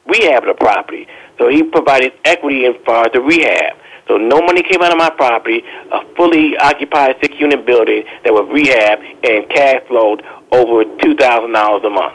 [0.07, 1.07] rehab of the property.
[1.39, 3.77] So he provided equity in far as the rehab.
[4.13, 8.47] So no money came out of my property, a fully occupied six-unit building that was
[8.53, 12.15] rehab and cash flowed over $2,000 a month.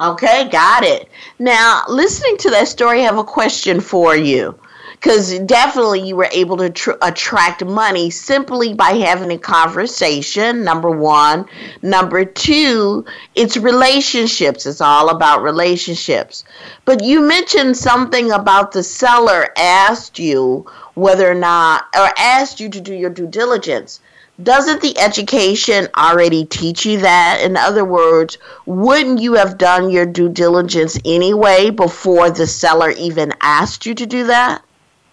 [0.00, 1.08] Okay, got it.
[1.38, 4.58] Now, listening to that story, I have a question for you
[5.02, 10.90] because definitely you were able to tr- attract money simply by having a conversation number
[10.90, 11.44] one
[11.82, 16.44] number two it's relationships it's all about relationships
[16.84, 22.68] but you mentioned something about the seller asked you whether or not or asked you
[22.68, 24.00] to do your due diligence
[24.42, 27.42] doesn't the education already teach you that?
[27.44, 33.34] In other words, wouldn't you have done your due diligence anyway before the seller even
[33.42, 34.62] asked you to do that?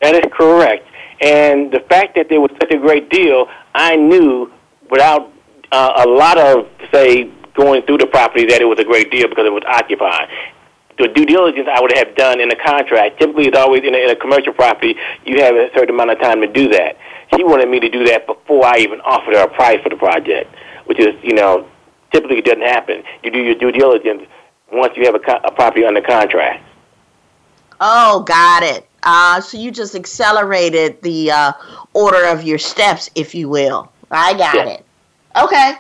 [0.02, 0.86] That is correct.
[1.22, 4.52] And the fact that there was such a great deal, I knew
[4.90, 5.32] without
[5.72, 9.28] uh, a lot of, say, going through the property that it was a great deal
[9.28, 10.30] because it was occupied.
[10.98, 13.98] The due diligence I would have done in a contract, typically it's always in a,
[13.98, 14.96] in a commercial property,
[15.26, 16.98] you have a certain amount of time to do that.
[17.36, 19.96] She wanted me to do that before I even offered her a price for the
[19.96, 20.54] project,
[20.86, 21.68] which is, you know,
[22.12, 23.04] typically it doesn't happen.
[23.24, 24.24] You do your due diligence
[24.72, 26.64] once you have a, co- a property under contract.
[27.80, 28.89] Oh, got it.
[29.04, 31.54] Uh, so you just accelerated the uh,
[31.94, 33.92] order of your steps, if you will.
[34.12, 34.74] I got yeah.
[34.74, 34.86] it.
[35.42, 35.74] Okay.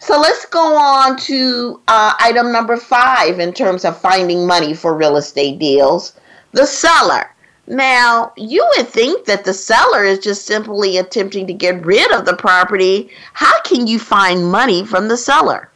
[0.00, 4.94] So let's go on to uh, item number five in terms of finding money for
[4.94, 6.14] real estate deals
[6.52, 7.30] the seller.
[7.66, 12.24] Now, you would think that the seller is just simply attempting to get rid of
[12.24, 13.10] the property.
[13.34, 15.70] How can you find money from the seller?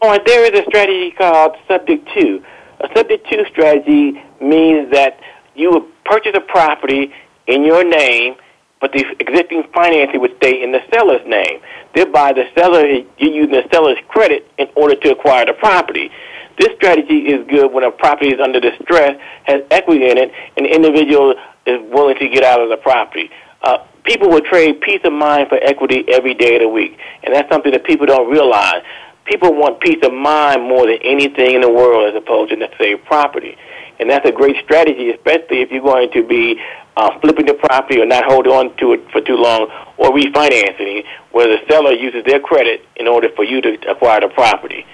[0.00, 2.42] Oh, there is a strategy called subject to.
[2.80, 5.18] A subject to strategy means that
[5.56, 7.12] you would purchase a property
[7.46, 8.36] in your name,
[8.80, 11.60] but the existing financing would stay in the seller's name.
[11.94, 12.84] Thereby, the seller
[13.18, 16.10] you're using the seller's credit in order to acquire the property.
[16.58, 20.66] This strategy is good when a property is under distress, has equity in it, and
[20.66, 21.34] the individual
[21.66, 23.30] is willing to get out of the property.
[23.62, 27.34] Uh, people will trade peace of mind for equity every day of the week, and
[27.34, 28.82] that's something that people don't realize.
[29.24, 32.96] People want peace of mind more than anything in the world as opposed to necessarily
[32.96, 33.56] property.
[34.02, 36.60] And that's a great strategy, especially if you're going to be
[36.96, 41.04] uh, flipping the property or not holding on to it for too long or refinancing,
[41.30, 44.84] where the seller uses their credit in order for you to acquire the property.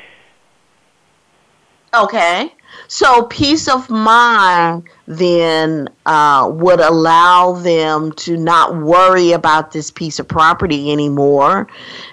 [1.94, 2.52] Okay.
[2.90, 10.18] So peace of mind then uh, would allow them to not worry about this piece
[10.18, 11.68] of property anymore.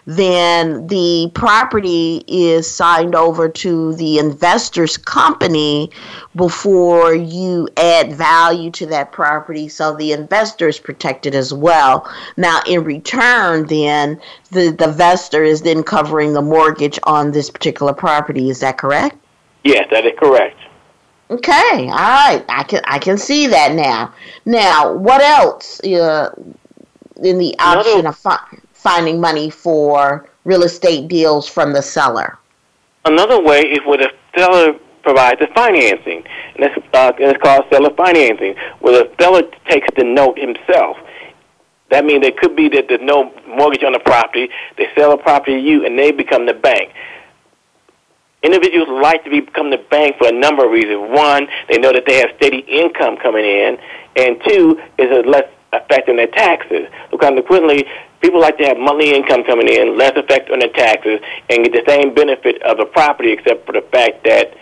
[0.06, 5.92] Then the property is signed over to the investor's company
[6.36, 12.12] before you add value to that property, so the investor is protected as well.
[12.36, 14.20] Now, in return, then
[14.52, 18.50] the, the investor is then covering the mortgage on this particular property.
[18.50, 19.18] Is that correct?
[19.66, 20.58] Yes, that is correct.
[21.32, 22.46] Okay, all right.
[22.48, 24.14] I can I can see that now.
[24.46, 26.36] Now, what else uh,
[27.24, 32.38] in the option another, of fi- finding money for real estate deals from the seller?
[33.06, 36.24] Another way is where the seller provides the financing,
[36.56, 40.98] and it's, uh, and it's called seller financing, where the seller takes the note himself.
[41.90, 44.50] That means it could be that there's no mortgage on the property.
[44.78, 46.92] They sell the property to you, and they become the bank.
[48.46, 51.10] Individuals like to become the bank for a number of reasons.
[51.10, 53.80] One, they know that they have steady income coming in,
[54.16, 56.88] and two, is a less effect on their taxes.
[57.10, 57.86] So consequently,
[58.22, 61.74] people like to have monthly income coming in, less effect on their taxes, and get
[61.74, 64.54] the same benefit of the property, except for the fact that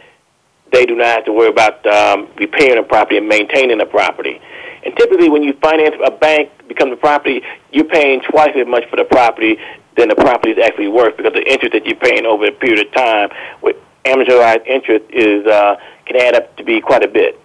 [0.71, 4.39] they do not have to worry about um, repairing the property and maintaining the property.
[4.85, 7.41] And typically, when you finance a bank, become the property,
[7.73, 9.59] you're paying twice as much for the property
[9.95, 12.87] than the property is actually worth because the interest that you're paying over a period
[12.87, 13.29] of time
[13.61, 13.75] with
[14.05, 15.75] amortized interest is uh,
[16.05, 17.39] can add up to be quite a bit.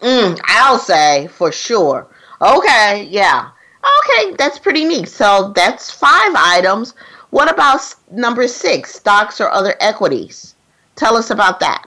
[0.00, 2.06] Mm, I'll say for sure.
[2.40, 3.50] Okay, yeah.
[4.04, 5.08] Okay, that's pretty neat.
[5.08, 6.94] So that's five items.
[7.30, 10.54] What about number six, stocks or other equities?
[10.96, 11.86] Tell us about that.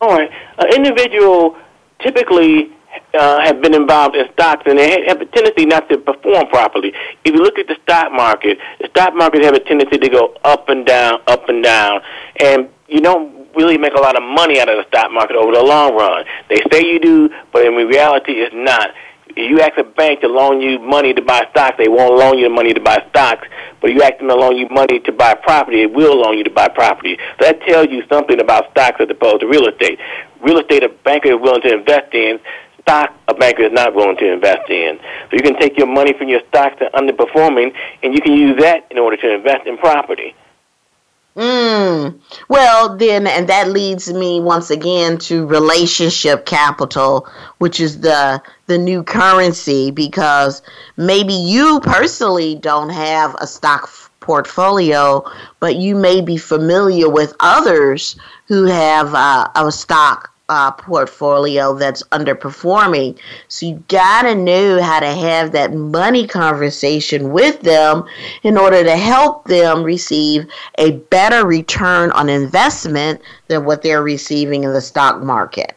[0.00, 0.30] All right.
[0.58, 1.56] An individual
[2.00, 2.72] typically
[3.14, 6.92] uh, have been involved in stocks and they have a tendency not to perform properly.
[7.24, 10.36] If you look at the stock market, the stock market have a tendency to go
[10.44, 12.00] up and down, up and down,
[12.40, 15.52] and you don't really make a lot of money out of the stock market over
[15.52, 16.24] the long run.
[16.48, 18.90] They say you do, but in reality, it's not.
[19.30, 22.38] If you ask a bank to loan you money to buy stocks, they won't loan
[22.38, 23.46] you the money to buy stocks.
[23.80, 26.44] But you ask them to loan you money to buy property, it will loan you
[26.44, 27.18] to buy property.
[27.38, 30.00] So that tells you something about stocks as opposed to real estate.
[30.40, 32.40] Real estate, a banker is willing to invest in.
[32.88, 34.98] Stock, a banker is not willing to invest in.
[34.98, 38.32] So you can take your money from your stocks that are underperforming, and you can
[38.32, 40.34] use that in order to invest in property.
[41.36, 42.18] Mm.
[42.48, 47.28] Well, then, and that leads me once again to relationship capital,
[47.58, 50.62] which is the the new currency, because
[50.96, 55.22] maybe you personally don't have a stock portfolio,
[55.60, 58.16] but you may be familiar with others
[58.46, 63.18] who have uh, a stock uh, portfolio that's underperforming.
[63.48, 68.04] So you gotta know how to have that money conversation with them
[68.42, 70.46] in order to help them receive
[70.78, 75.76] a better return on investment than what they're receiving in the stock market.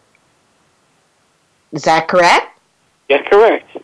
[1.74, 2.60] Is that correct?
[3.10, 3.78] Yes, correct.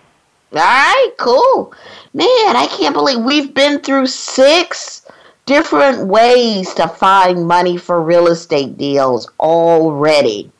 [0.53, 1.73] All right, cool.
[2.13, 5.05] Man, I can't believe we've been through six
[5.45, 10.51] different ways to find money for real estate deals already.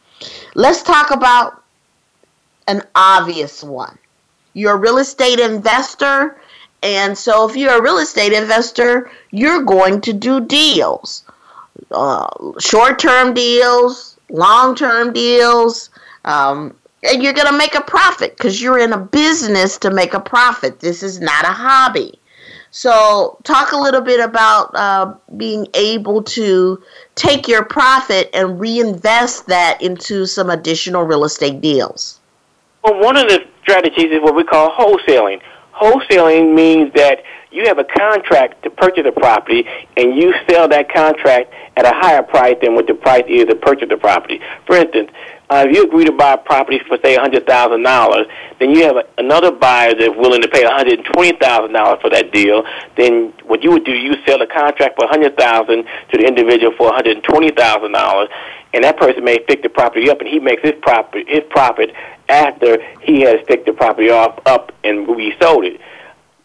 [0.58, 1.64] Let's talk about
[2.68, 3.98] an obvious one.
[4.54, 6.38] You're a real estate investor,
[6.84, 11.24] and so if you're a real estate investor, you're going to do deals
[11.92, 12.28] uh,
[12.60, 15.90] short term deals, long term deals,
[16.26, 20.14] um, and you're going to make a profit because you're in a business to make
[20.14, 20.80] a profit.
[20.80, 22.20] This is not a hobby.
[22.72, 26.82] So, talk a little bit about uh, being able to
[27.18, 32.20] take your profit and reinvest that into some additional real estate deals.
[32.84, 35.42] Well, one of the strategies is what we call wholesaling.
[35.74, 40.94] Wholesaling means that you have a contract to purchase a property and you sell that
[40.94, 44.40] contract at a higher price than what the price is to purchase the property.
[44.66, 45.12] For instance,
[45.50, 48.26] uh, if you agree to buy a property for say $100,000,
[48.60, 52.64] then you have a, another buyer that's willing to pay $120,000 for that deal.
[52.98, 56.92] Then what you would do, you sell the contract for $100,000 to the individual for
[56.92, 58.28] $120,000,
[58.74, 61.94] and that person may fix the property up, and he makes his profit his profit
[62.28, 65.80] after he has fixed the property off up and resold it.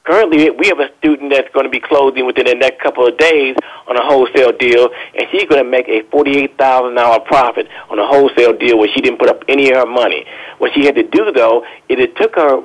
[0.05, 3.17] Currently, we have a student that's going to be closing within the next couple of
[3.19, 3.55] days
[3.87, 7.99] on a wholesale deal, and she's going to make a forty-eight thousand dollar profit on
[8.01, 10.27] a wholesale deal where she didn't put up any of her money.
[10.59, 12.65] What she had to do, though, is it took her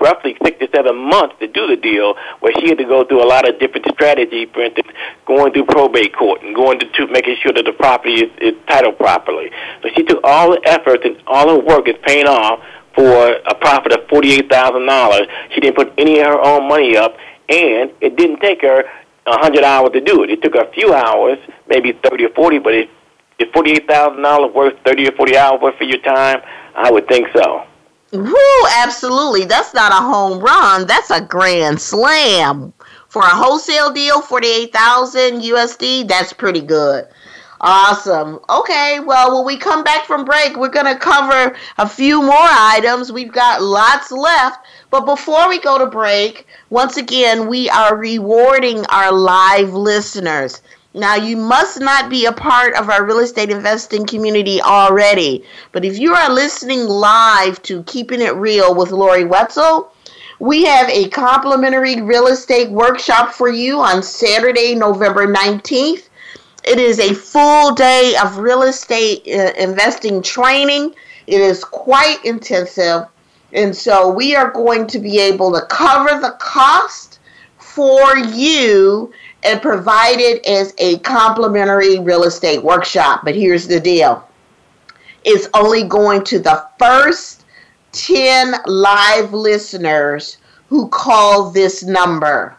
[0.00, 3.22] roughly six to seven months to do the deal, where she had to go through
[3.22, 4.48] a lot of different strategies.
[4.54, 4.88] For instance,
[5.26, 8.54] going through probate court and going to, to making sure that the property is, is
[8.68, 9.50] titled properly.
[9.82, 12.60] So she took all the effort and all her work is paying off
[12.96, 15.28] for a profit of forty-eight thousand dollars.
[15.54, 17.16] She didn't put any of her own money up,
[17.48, 18.82] and it didn't take her
[19.26, 20.30] a hundred hours to do it.
[20.30, 21.38] It took her a few hours,
[21.68, 22.90] maybe thirty or forty, but it,
[23.38, 26.40] is forty-eight thousand dollars worth thirty or forty hours worth of your time?
[26.74, 27.64] I would think so.
[28.12, 29.44] Woo, absolutely.
[29.44, 30.86] That's not a home run.
[30.86, 32.72] That's a grand slam.
[33.08, 37.06] For a wholesale deal, 48,000 USD, that's pretty good.
[37.60, 38.38] Awesome.
[38.50, 42.34] Okay, well, when we come back from break, we're going to cover a few more
[42.36, 43.10] items.
[43.10, 44.66] We've got lots left.
[44.90, 50.60] But before we go to break, once again, we are rewarding our live listeners.
[50.92, 55.44] Now, you must not be a part of our real estate investing community already.
[55.72, 59.92] But if you are listening live to Keeping It Real with Lori Wetzel,
[60.38, 66.08] we have a complimentary real estate workshop for you on Saturday, November 19th.
[66.66, 70.94] It is a full day of real estate uh, investing training.
[71.28, 73.04] It is quite intensive.
[73.52, 77.20] And so we are going to be able to cover the cost
[77.58, 79.12] for you
[79.44, 83.20] and provide it as a complimentary real estate workshop.
[83.24, 84.26] But here's the deal
[85.24, 87.44] it's only going to the first
[87.92, 90.38] 10 live listeners
[90.68, 92.56] who call this number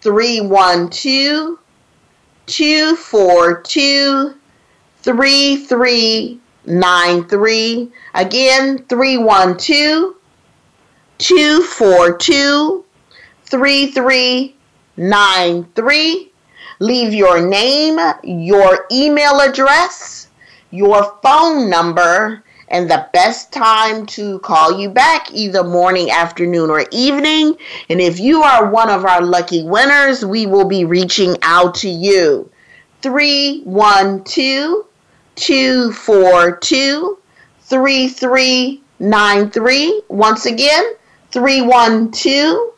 [0.00, 1.57] 312
[2.48, 4.34] 242
[5.02, 7.92] 3393.
[8.14, 10.14] Again, 312
[11.18, 12.84] 242
[13.44, 16.32] 3393.
[16.80, 20.28] Leave your name, your email address,
[20.70, 26.84] your phone number, and the best time to call you back either morning, afternoon, or
[26.90, 27.56] evening.
[27.88, 31.88] And if you are one of our lucky winners, we will be reaching out to
[31.88, 32.50] you.
[33.02, 34.84] 312
[35.36, 37.18] 242
[37.60, 40.02] 3393.
[40.08, 40.94] Once again,
[41.30, 42.72] 312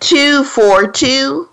[0.00, 1.48] 242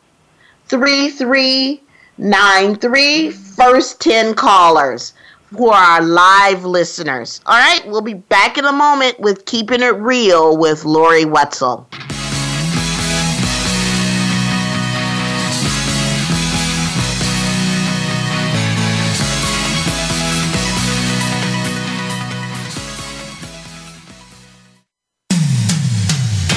[0.67, 3.31] 3393.
[3.31, 5.13] First 10 callers
[5.69, 7.41] are our live listeners.
[7.45, 11.87] All right, we'll be back in a moment with Keeping It Real with Lori Wetzel.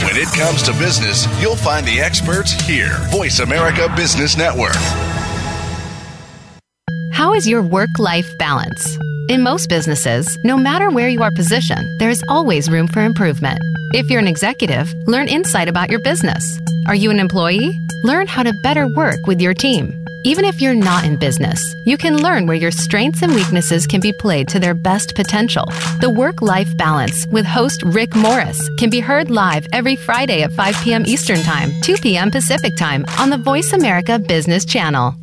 [0.05, 2.97] When it comes to business, you'll find the experts here.
[3.11, 4.75] Voice America Business Network.
[7.19, 8.97] How is your work life balance?
[9.29, 13.59] In most businesses, no matter where you are positioned, there is always room for improvement.
[13.93, 16.61] If you're an executive, learn insight about your business.
[16.87, 17.77] Are you an employee?
[18.05, 19.93] Learn how to better work with your team.
[20.23, 24.01] Even if you're not in business, you can learn where your strengths and weaknesses can
[24.01, 25.65] be played to their best potential.
[26.01, 30.53] The Work Life Balance with host Rick Morris can be heard live every Friday at
[30.53, 31.05] 5 p.m.
[31.05, 32.31] Eastern Time, 2 p.m.
[32.31, 35.17] Pacific Time on the Voice America Business Channel.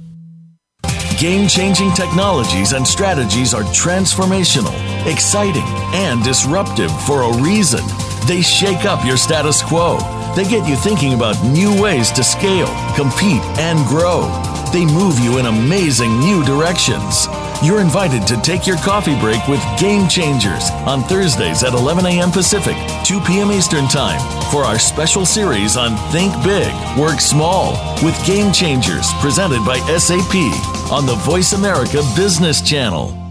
[1.20, 4.76] Game changing technologies and strategies are transformational,
[5.09, 5.63] exciting,
[5.93, 7.80] and disruptive for a reason.
[8.28, 9.97] They shake up your status quo.
[10.36, 14.24] They get you thinking about new ways to scale, compete, and grow.
[14.74, 17.28] They move you in amazing new directions.
[17.64, 22.32] You're invited to take your coffee break with Game Changers on Thursdays at 11 a.m.
[22.32, 23.51] Pacific, 2 p.m.
[23.51, 24.20] Eastern Time
[24.51, 27.72] for our special series on Think Big, Work Small
[28.03, 30.36] with Game Changers presented by SAP
[30.91, 33.24] on the Voice America Business Channel.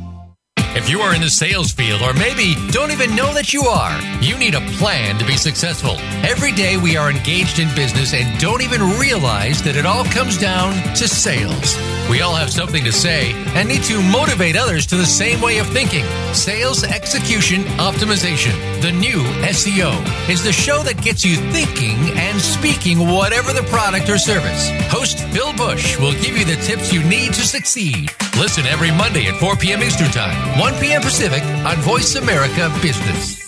[0.84, 3.98] If you are in the sales field or maybe don't even know that you are,
[4.20, 5.96] you need a plan to be successful.
[6.20, 10.36] Every day we are engaged in business and don't even realize that it all comes
[10.36, 11.74] down to sales.
[12.10, 15.56] We all have something to say and need to motivate others to the same way
[15.56, 16.04] of thinking.
[16.34, 19.90] Sales Execution Optimization, the new SEO,
[20.28, 24.68] is the show that gets you thinking and speaking whatever the product or service.
[24.92, 28.10] Host Phil Bush will give you the tips you need to succeed.
[28.38, 29.80] Listen every Monday at 4 p.m.
[29.80, 31.02] Eastern Time, 1 p.m.
[31.02, 33.40] Pacific on Voice America Business.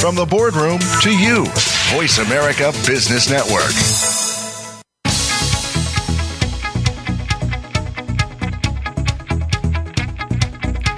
[0.00, 1.44] From the boardroom to you,
[1.94, 3.70] Voice America Business Network.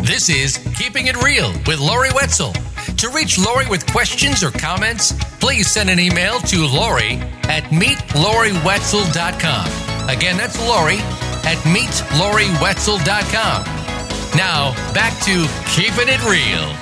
[0.07, 2.55] This is Keeping It Real with Lori Wetzel.
[2.97, 7.17] To reach Lori with questions or comments, please send an email to Lori
[7.51, 10.09] at meetloriwetzel.com.
[10.09, 10.97] Again, that's Lori
[11.47, 13.65] at meetloriwetzel.com.
[14.37, 16.75] Now, back to Keeping It Real.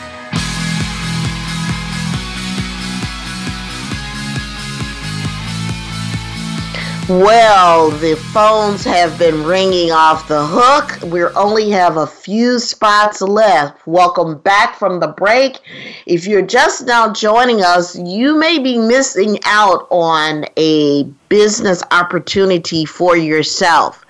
[7.09, 11.03] Well, the phones have been ringing off the hook.
[11.11, 13.85] We only have a few spots left.
[13.89, 15.59] Welcome back from the break.
[16.07, 22.85] If you're just now joining us, you may be missing out on a business opportunity
[22.85, 24.02] for yourself.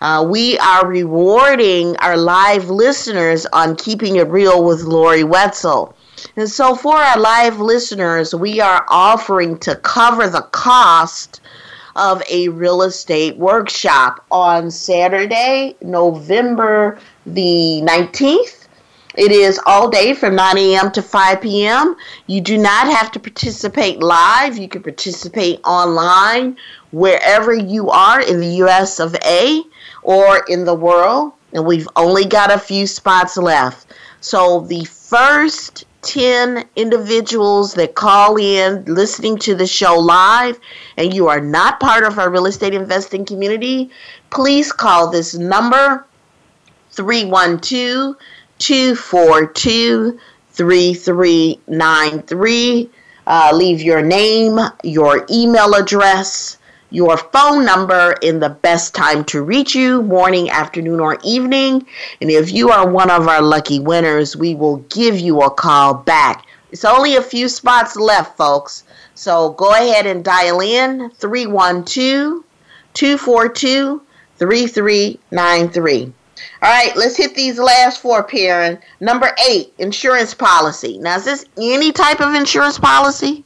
[0.00, 5.94] Uh, we are rewarding our live listeners on Keeping It Real with Lori Wetzel.
[6.36, 11.40] And so, for our live listeners, we are offering to cover the cost
[11.94, 18.66] of a real estate workshop on Saturday, November the 19th.
[19.16, 20.92] It is all day from 9 a.m.
[20.92, 21.96] to 5 p.m.
[22.26, 24.58] You do not have to participate live.
[24.58, 26.58] You can participate online
[26.90, 29.62] wherever you are in the US of A
[30.06, 31.34] or in the world.
[31.52, 33.92] And we've only got a few spots left.
[34.20, 40.60] So the first 10 individuals that call in listening to the show live
[40.96, 43.90] and you are not part of our real estate investing community,
[44.30, 46.06] please call this number
[46.92, 48.14] 312
[48.58, 50.20] 242
[50.52, 52.90] 3393.
[53.28, 56.55] Uh, leave your name, your email address,
[56.90, 61.86] your phone number in the best time to reach you morning, afternoon, or evening.
[62.20, 65.94] And if you are one of our lucky winners, we will give you a call
[65.94, 66.46] back.
[66.70, 68.84] It's only a few spots left, folks.
[69.14, 72.44] So go ahead and dial in 312
[72.94, 74.02] 242
[74.38, 76.12] 3393.
[76.62, 78.80] All right, let's hit these last four, Perran.
[79.00, 80.98] Number eight, insurance policy.
[80.98, 83.44] Now, is this any type of insurance policy?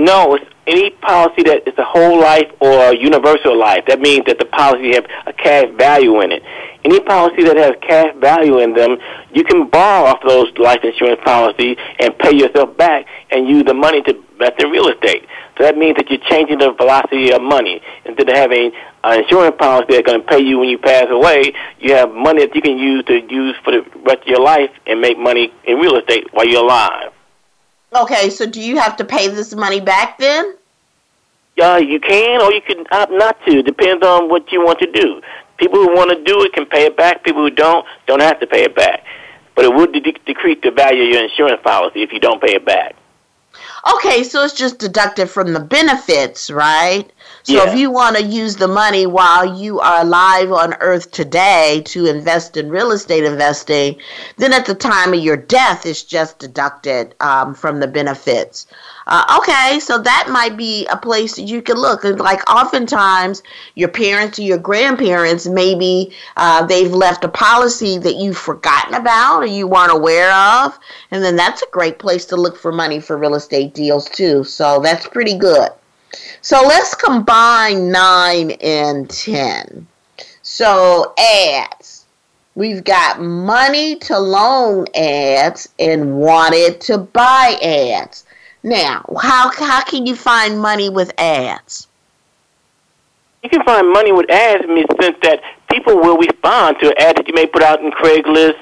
[0.00, 3.84] No, it's any policy that is a whole life or universal life.
[3.86, 6.42] That means that the policy have a cash value in it.
[6.86, 8.96] Any policy that has cash value in them,
[9.34, 13.74] you can borrow off those life insurance policies and pay yourself back and use the
[13.74, 15.28] money to invest in real estate.
[15.58, 17.82] So that means that you're changing the velocity of money.
[18.06, 18.72] Instead of having
[19.04, 22.46] an insurance policy that's going to pay you when you pass away, you have money
[22.46, 25.52] that you can use to use for the rest of your life and make money
[25.64, 27.12] in real estate while you're alive.
[27.94, 30.56] Okay, so do you have to pay this money back then?
[31.56, 33.62] Yeah, you can or you can opt not to.
[33.62, 35.20] Depends on what you want to do.
[35.58, 37.24] People who want to do it can pay it back.
[37.24, 39.04] People who don't don't have to pay it back.
[39.54, 42.54] But it would de- decrease the value of your insurance policy if you don't pay
[42.54, 42.94] it back.
[43.94, 47.10] Okay, so it's just deducted from the benefits, right?
[47.42, 47.70] So Yeah.
[47.70, 52.06] if you want to use the money while you are alive on earth today to
[52.06, 53.96] invest in real estate investing,
[54.36, 58.66] then at the time of your death, it's just deducted um, from the benefits.
[59.06, 62.04] Uh, okay, so that might be a place that you can look.
[62.04, 63.42] And like oftentimes,
[63.74, 69.42] your parents or your grandparents, maybe uh, they've left a policy that you've forgotten about
[69.42, 70.78] or you weren't aware of.
[71.10, 74.44] And then that's a great place to look for money for real estate deals, too.
[74.44, 75.70] So that's pretty good.
[76.42, 79.86] So let's combine 9 and 10.
[80.42, 82.06] So ads.
[82.56, 88.24] We've got money to loan ads and wanted to buy ads.
[88.62, 91.86] Now, how, how can you find money with ads?
[93.42, 95.40] You can find money with ads in the sense that
[95.70, 98.58] people will respond to ads that you may put out in Craigslist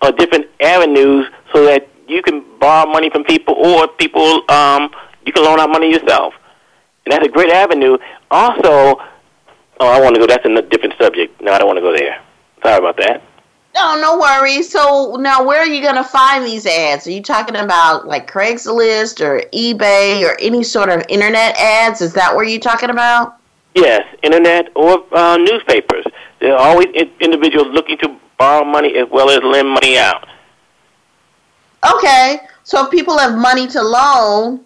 [0.00, 4.90] or different avenues so that you can borrow money from people or people um,
[5.26, 6.34] you can loan out money yourself.
[7.04, 7.98] And that's a great avenue.
[8.30, 9.00] Also, oh,
[9.80, 10.26] I want to go.
[10.26, 11.40] That's a different subject.
[11.40, 12.22] No, I don't want to go there.
[12.62, 13.22] Sorry about that.
[13.74, 14.70] No, no worries.
[14.70, 17.06] So now, where are you going to find these ads?
[17.06, 22.00] Are you talking about like Craigslist or eBay or any sort of internet ads?
[22.00, 23.36] Is that where you're talking about?
[23.74, 26.04] Yes, internet or uh, newspapers.
[26.40, 26.88] There are always
[27.20, 30.28] individuals looking to borrow money as well as lend money out.
[31.94, 34.60] Okay, so if people have money to loan,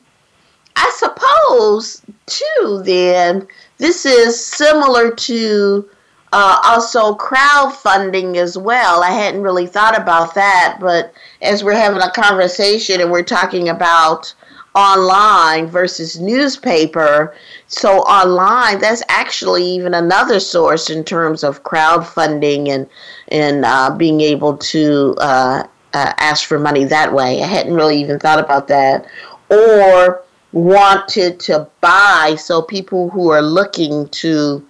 [0.77, 2.83] I suppose too.
[2.85, 3.49] Then
[3.79, 5.89] this is similar to
[6.33, 9.03] uh, also crowdfunding as well.
[9.03, 13.69] I hadn't really thought about that, but as we're having a conversation and we're talking
[13.69, 14.35] about
[14.75, 17.35] online versus newspaper,
[17.69, 22.87] so online that's actually even another source in terms of crowdfunding and
[23.29, 27.43] and uh, being able to uh, uh, ask for money that way.
[27.43, 29.07] I hadn't really even thought about that.
[29.49, 30.23] Or
[30.57, 34.67] wanted to buy, so people who are looking to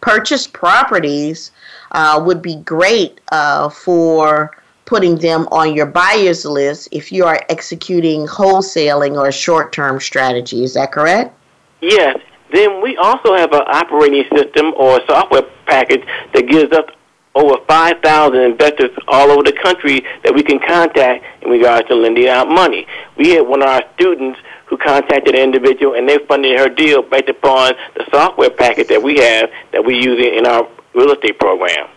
[0.00, 1.50] purchase properties
[1.90, 7.40] uh, would be great uh, for putting them on your buyer's list if you are
[7.48, 10.62] executing wholesaling or short term strategy.
[10.62, 11.36] Is that correct?
[11.80, 12.16] Yes.
[12.52, 16.84] Then we also have an operating system or software package that gives us
[17.34, 22.28] over 5,000 investors all over the country that we can contact in regards to lending
[22.28, 22.86] out money.
[23.16, 24.38] We had one of our students
[24.74, 29.00] who contacted an individual and they funded her deal based upon the software package that
[29.02, 31.88] we have that we use in our real estate program.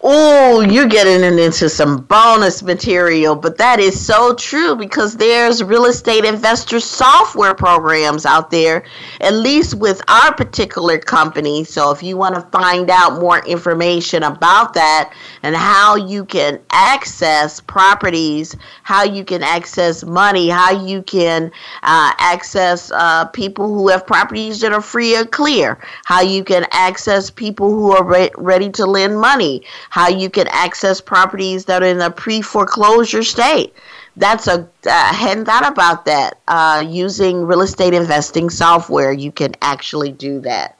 [0.00, 5.86] Oh, you're getting into some bonus material, but that is so true because there's real
[5.86, 8.84] estate investor software programs out there,
[9.20, 11.64] at least with our particular company.
[11.64, 16.60] So if you want to find out more information about that and how you can
[16.70, 21.50] access properties, how you can access money, how you can
[21.82, 26.64] uh, access uh, people who have properties that are free or clear, how you can
[26.70, 31.82] access people who are re- ready to lend money how you can access properties that
[31.82, 33.74] are in a pre foreclosure state.
[34.16, 36.38] That's a hadn't thought about that.
[36.48, 40.78] Uh, using real estate investing software, you can actually do that.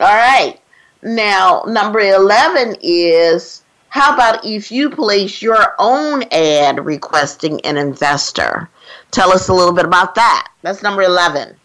[0.00, 0.60] All right.
[1.02, 8.68] Now, number 11 is how about if you place your own ad requesting an investor?
[9.10, 10.48] Tell us a little bit about that.
[10.62, 11.56] That's number 11.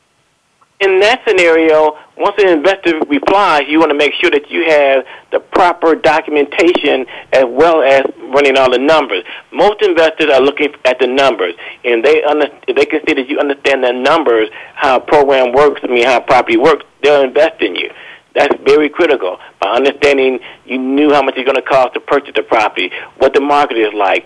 [0.82, 5.06] In that scenario, once an investor replies, you want to make sure that you have
[5.32, 9.24] the proper documentation as well as running all the numbers.
[9.54, 11.54] Most investors are looking at the numbers,
[11.86, 15.80] and they under, they can see that you understand the numbers, how a program works,
[15.82, 17.90] I mean how property works, they'll invest in you.
[18.34, 19.40] That's very critical.
[19.62, 23.34] By understanding you knew how much it's going to cost to purchase the property, what
[23.34, 24.26] the market is like,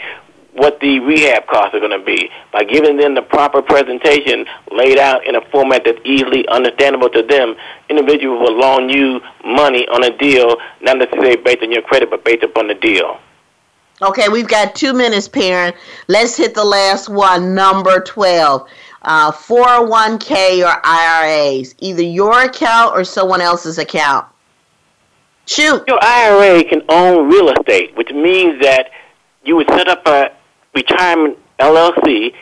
[0.54, 2.30] what the rehab costs are going to be.
[2.52, 7.24] By giving them the proper presentation laid out in a format that's easily understandable to
[7.24, 7.56] them,
[7.90, 12.24] individuals will loan you money on a deal, not necessarily based on your credit, but
[12.26, 13.20] based upon the deal.
[14.02, 15.74] Okay, we've got two minutes, Perran.
[16.08, 18.68] Let's hit the last one, number 12.
[19.02, 24.26] Uh, 401k or IRAs, either your account or someone else's account.
[25.46, 25.84] Shoot.
[25.88, 28.92] Your IRA can own real estate, which means that
[29.44, 30.32] you would set up a
[30.76, 32.34] retirement LLC.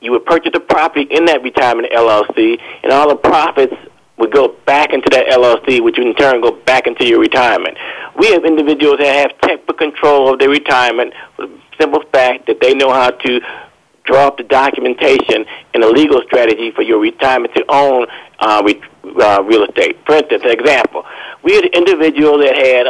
[0.00, 3.74] You would purchase a property in that retirement LLC, and all the profits
[4.18, 7.76] would go back into that LLC, which in turn go back into your retirement.
[8.18, 12.60] We have individuals that have technical control of their retirement with the simple fact that
[12.60, 13.40] they know how to
[14.04, 18.06] draw up the documentation and a legal strategy for your retirement to own
[18.38, 18.80] uh, re-
[19.20, 19.98] uh, real estate.
[20.06, 21.04] For instance, an example,
[21.42, 22.86] we had an individual that had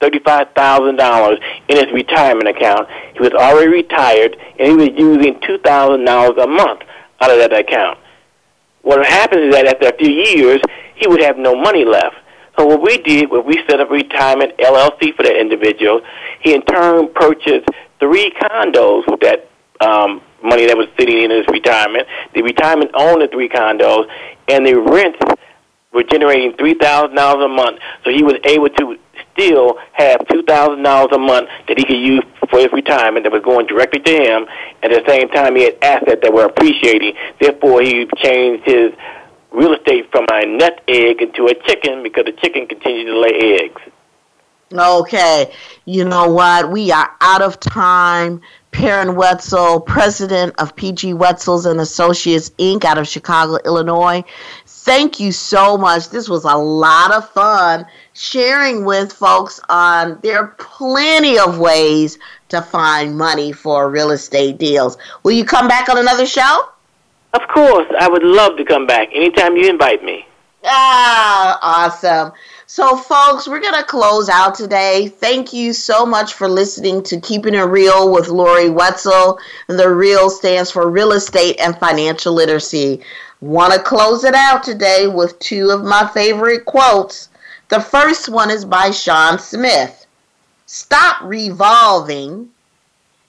[0.00, 2.88] $135,000 in his retirement account.
[3.14, 6.82] He was already retired, and he was using $2,000 a month
[7.20, 7.98] out of that account.
[8.82, 10.60] What happens is that after a few years,
[10.94, 12.16] he would have no money left.
[12.56, 16.00] So what we did was we set up retirement LLC for that individual.
[16.40, 17.68] He in turn purchased
[18.00, 19.48] three condos with that
[19.80, 22.08] um, money that was sitting in his retirement.
[22.34, 24.08] The retirement owned the three condos,
[24.48, 25.18] and the rents
[25.92, 27.78] were generating three thousand dollars a month.
[28.04, 28.98] So he was able to
[29.38, 33.32] still have two thousand dollars a month that he could use for his retirement that
[33.32, 34.46] was going directly to him.
[34.82, 37.14] At the same time, he had assets that were appreciating.
[37.40, 38.92] Therefore, he changed his
[39.50, 43.58] real estate from a nut egg into a chicken because the chicken continued to lay
[43.60, 43.80] eggs.
[44.70, 45.54] Okay,
[45.86, 46.70] you know what?
[46.70, 48.42] We are out of time.
[48.70, 52.84] Perran Wetzel, president of PG Wetzels and Associates Inc.
[52.84, 54.22] out of Chicago, Illinois.
[54.66, 56.10] Thank you so much.
[56.10, 57.86] This was a lot of fun
[58.18, 64.58] sharing with folks on there are plenty of ways to find money for real estate
[64.58, 64.98] deals.
[65.22, 66.68] Will you come back on another show?
[67.34, 70.26] Of course, I would love to come back anytime you invite me.
[70.64, 72.32] Ah, awesome.
[72.66, 75.08] So, folks, we're going to close out today.
[75.08, 79.38] Thank you so much for listening to Keeping It Real with Lori Wetzel.
[79.68, 83.00] The REAL stands for Real Estate and Financial Literacy.
[83.40, 87.28] Want to close it out today with two of my favorite quotes.
[87.68, 90.06] The first one is by Sean Smith
[90.64, 92.50] Stop revolving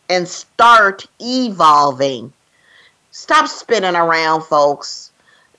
[0.09, 2.33] and start evolving.
[3.11, 5.11] Stop spinning around, folks.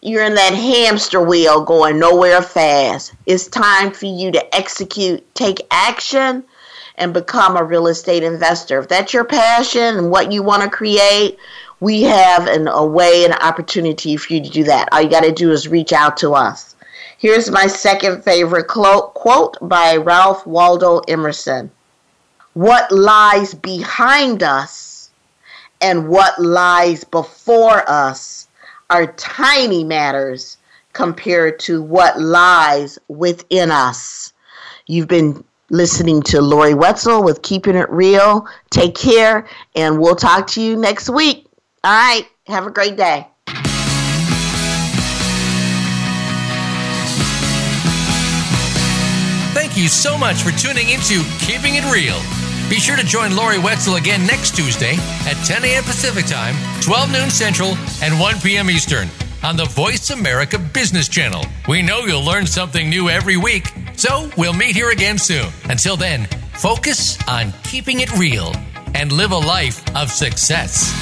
[0.03, 3.15] You're in that hamster wheel going nowhere fast.
[3.25, 6.45] It's time for you to execute, take action,
[6.97, 8.79] and become a real estate investor.
[8.79, 11.39] If that's your passion and what you want to create,
[11.81, 14.91] we have an, a way and an opportunity for you to do that.
[14.93, 16.77] All you got to do is reach out to us.
[17.21, 21.71] Here's my second favorite quote by Ralph Waldo Emerson
[22.55, 25.11] What lies behind us
[25.83, 28.49] and what lies before us
[28.89, 30.57] are tiny matters
[30.95, 34.33] compared to what lies within us.
[34.87, 38.47] You've been listening to Lori Wetzel with Keeping It Real.
[38.71, 39.47] Take care,
[39.77, 41.47] and we'll talk to you next week.
[41.85, 43.30] All right, have a great day.
[49.81, 52.19] You so much for tuning into Keeping It Real.
[52.69, 54.95] Be sure to join Lori Wetzel again next Tuesday
[55.27, 55.85] at 10 a.m.
[55.85, 58.69] Pacific Time, 12 noon Central, and 1 p.m.
[58.69, 59.09] Eastern
[59.43, 61.45] on the Voice America Business Channel.
[61.67, 65.47] We know you'll learn something new every week, so we'll meet here again soon.
[65.71, 68.53] Until then, focus on keeping it real
[68.95, 70.93] and live a life of success.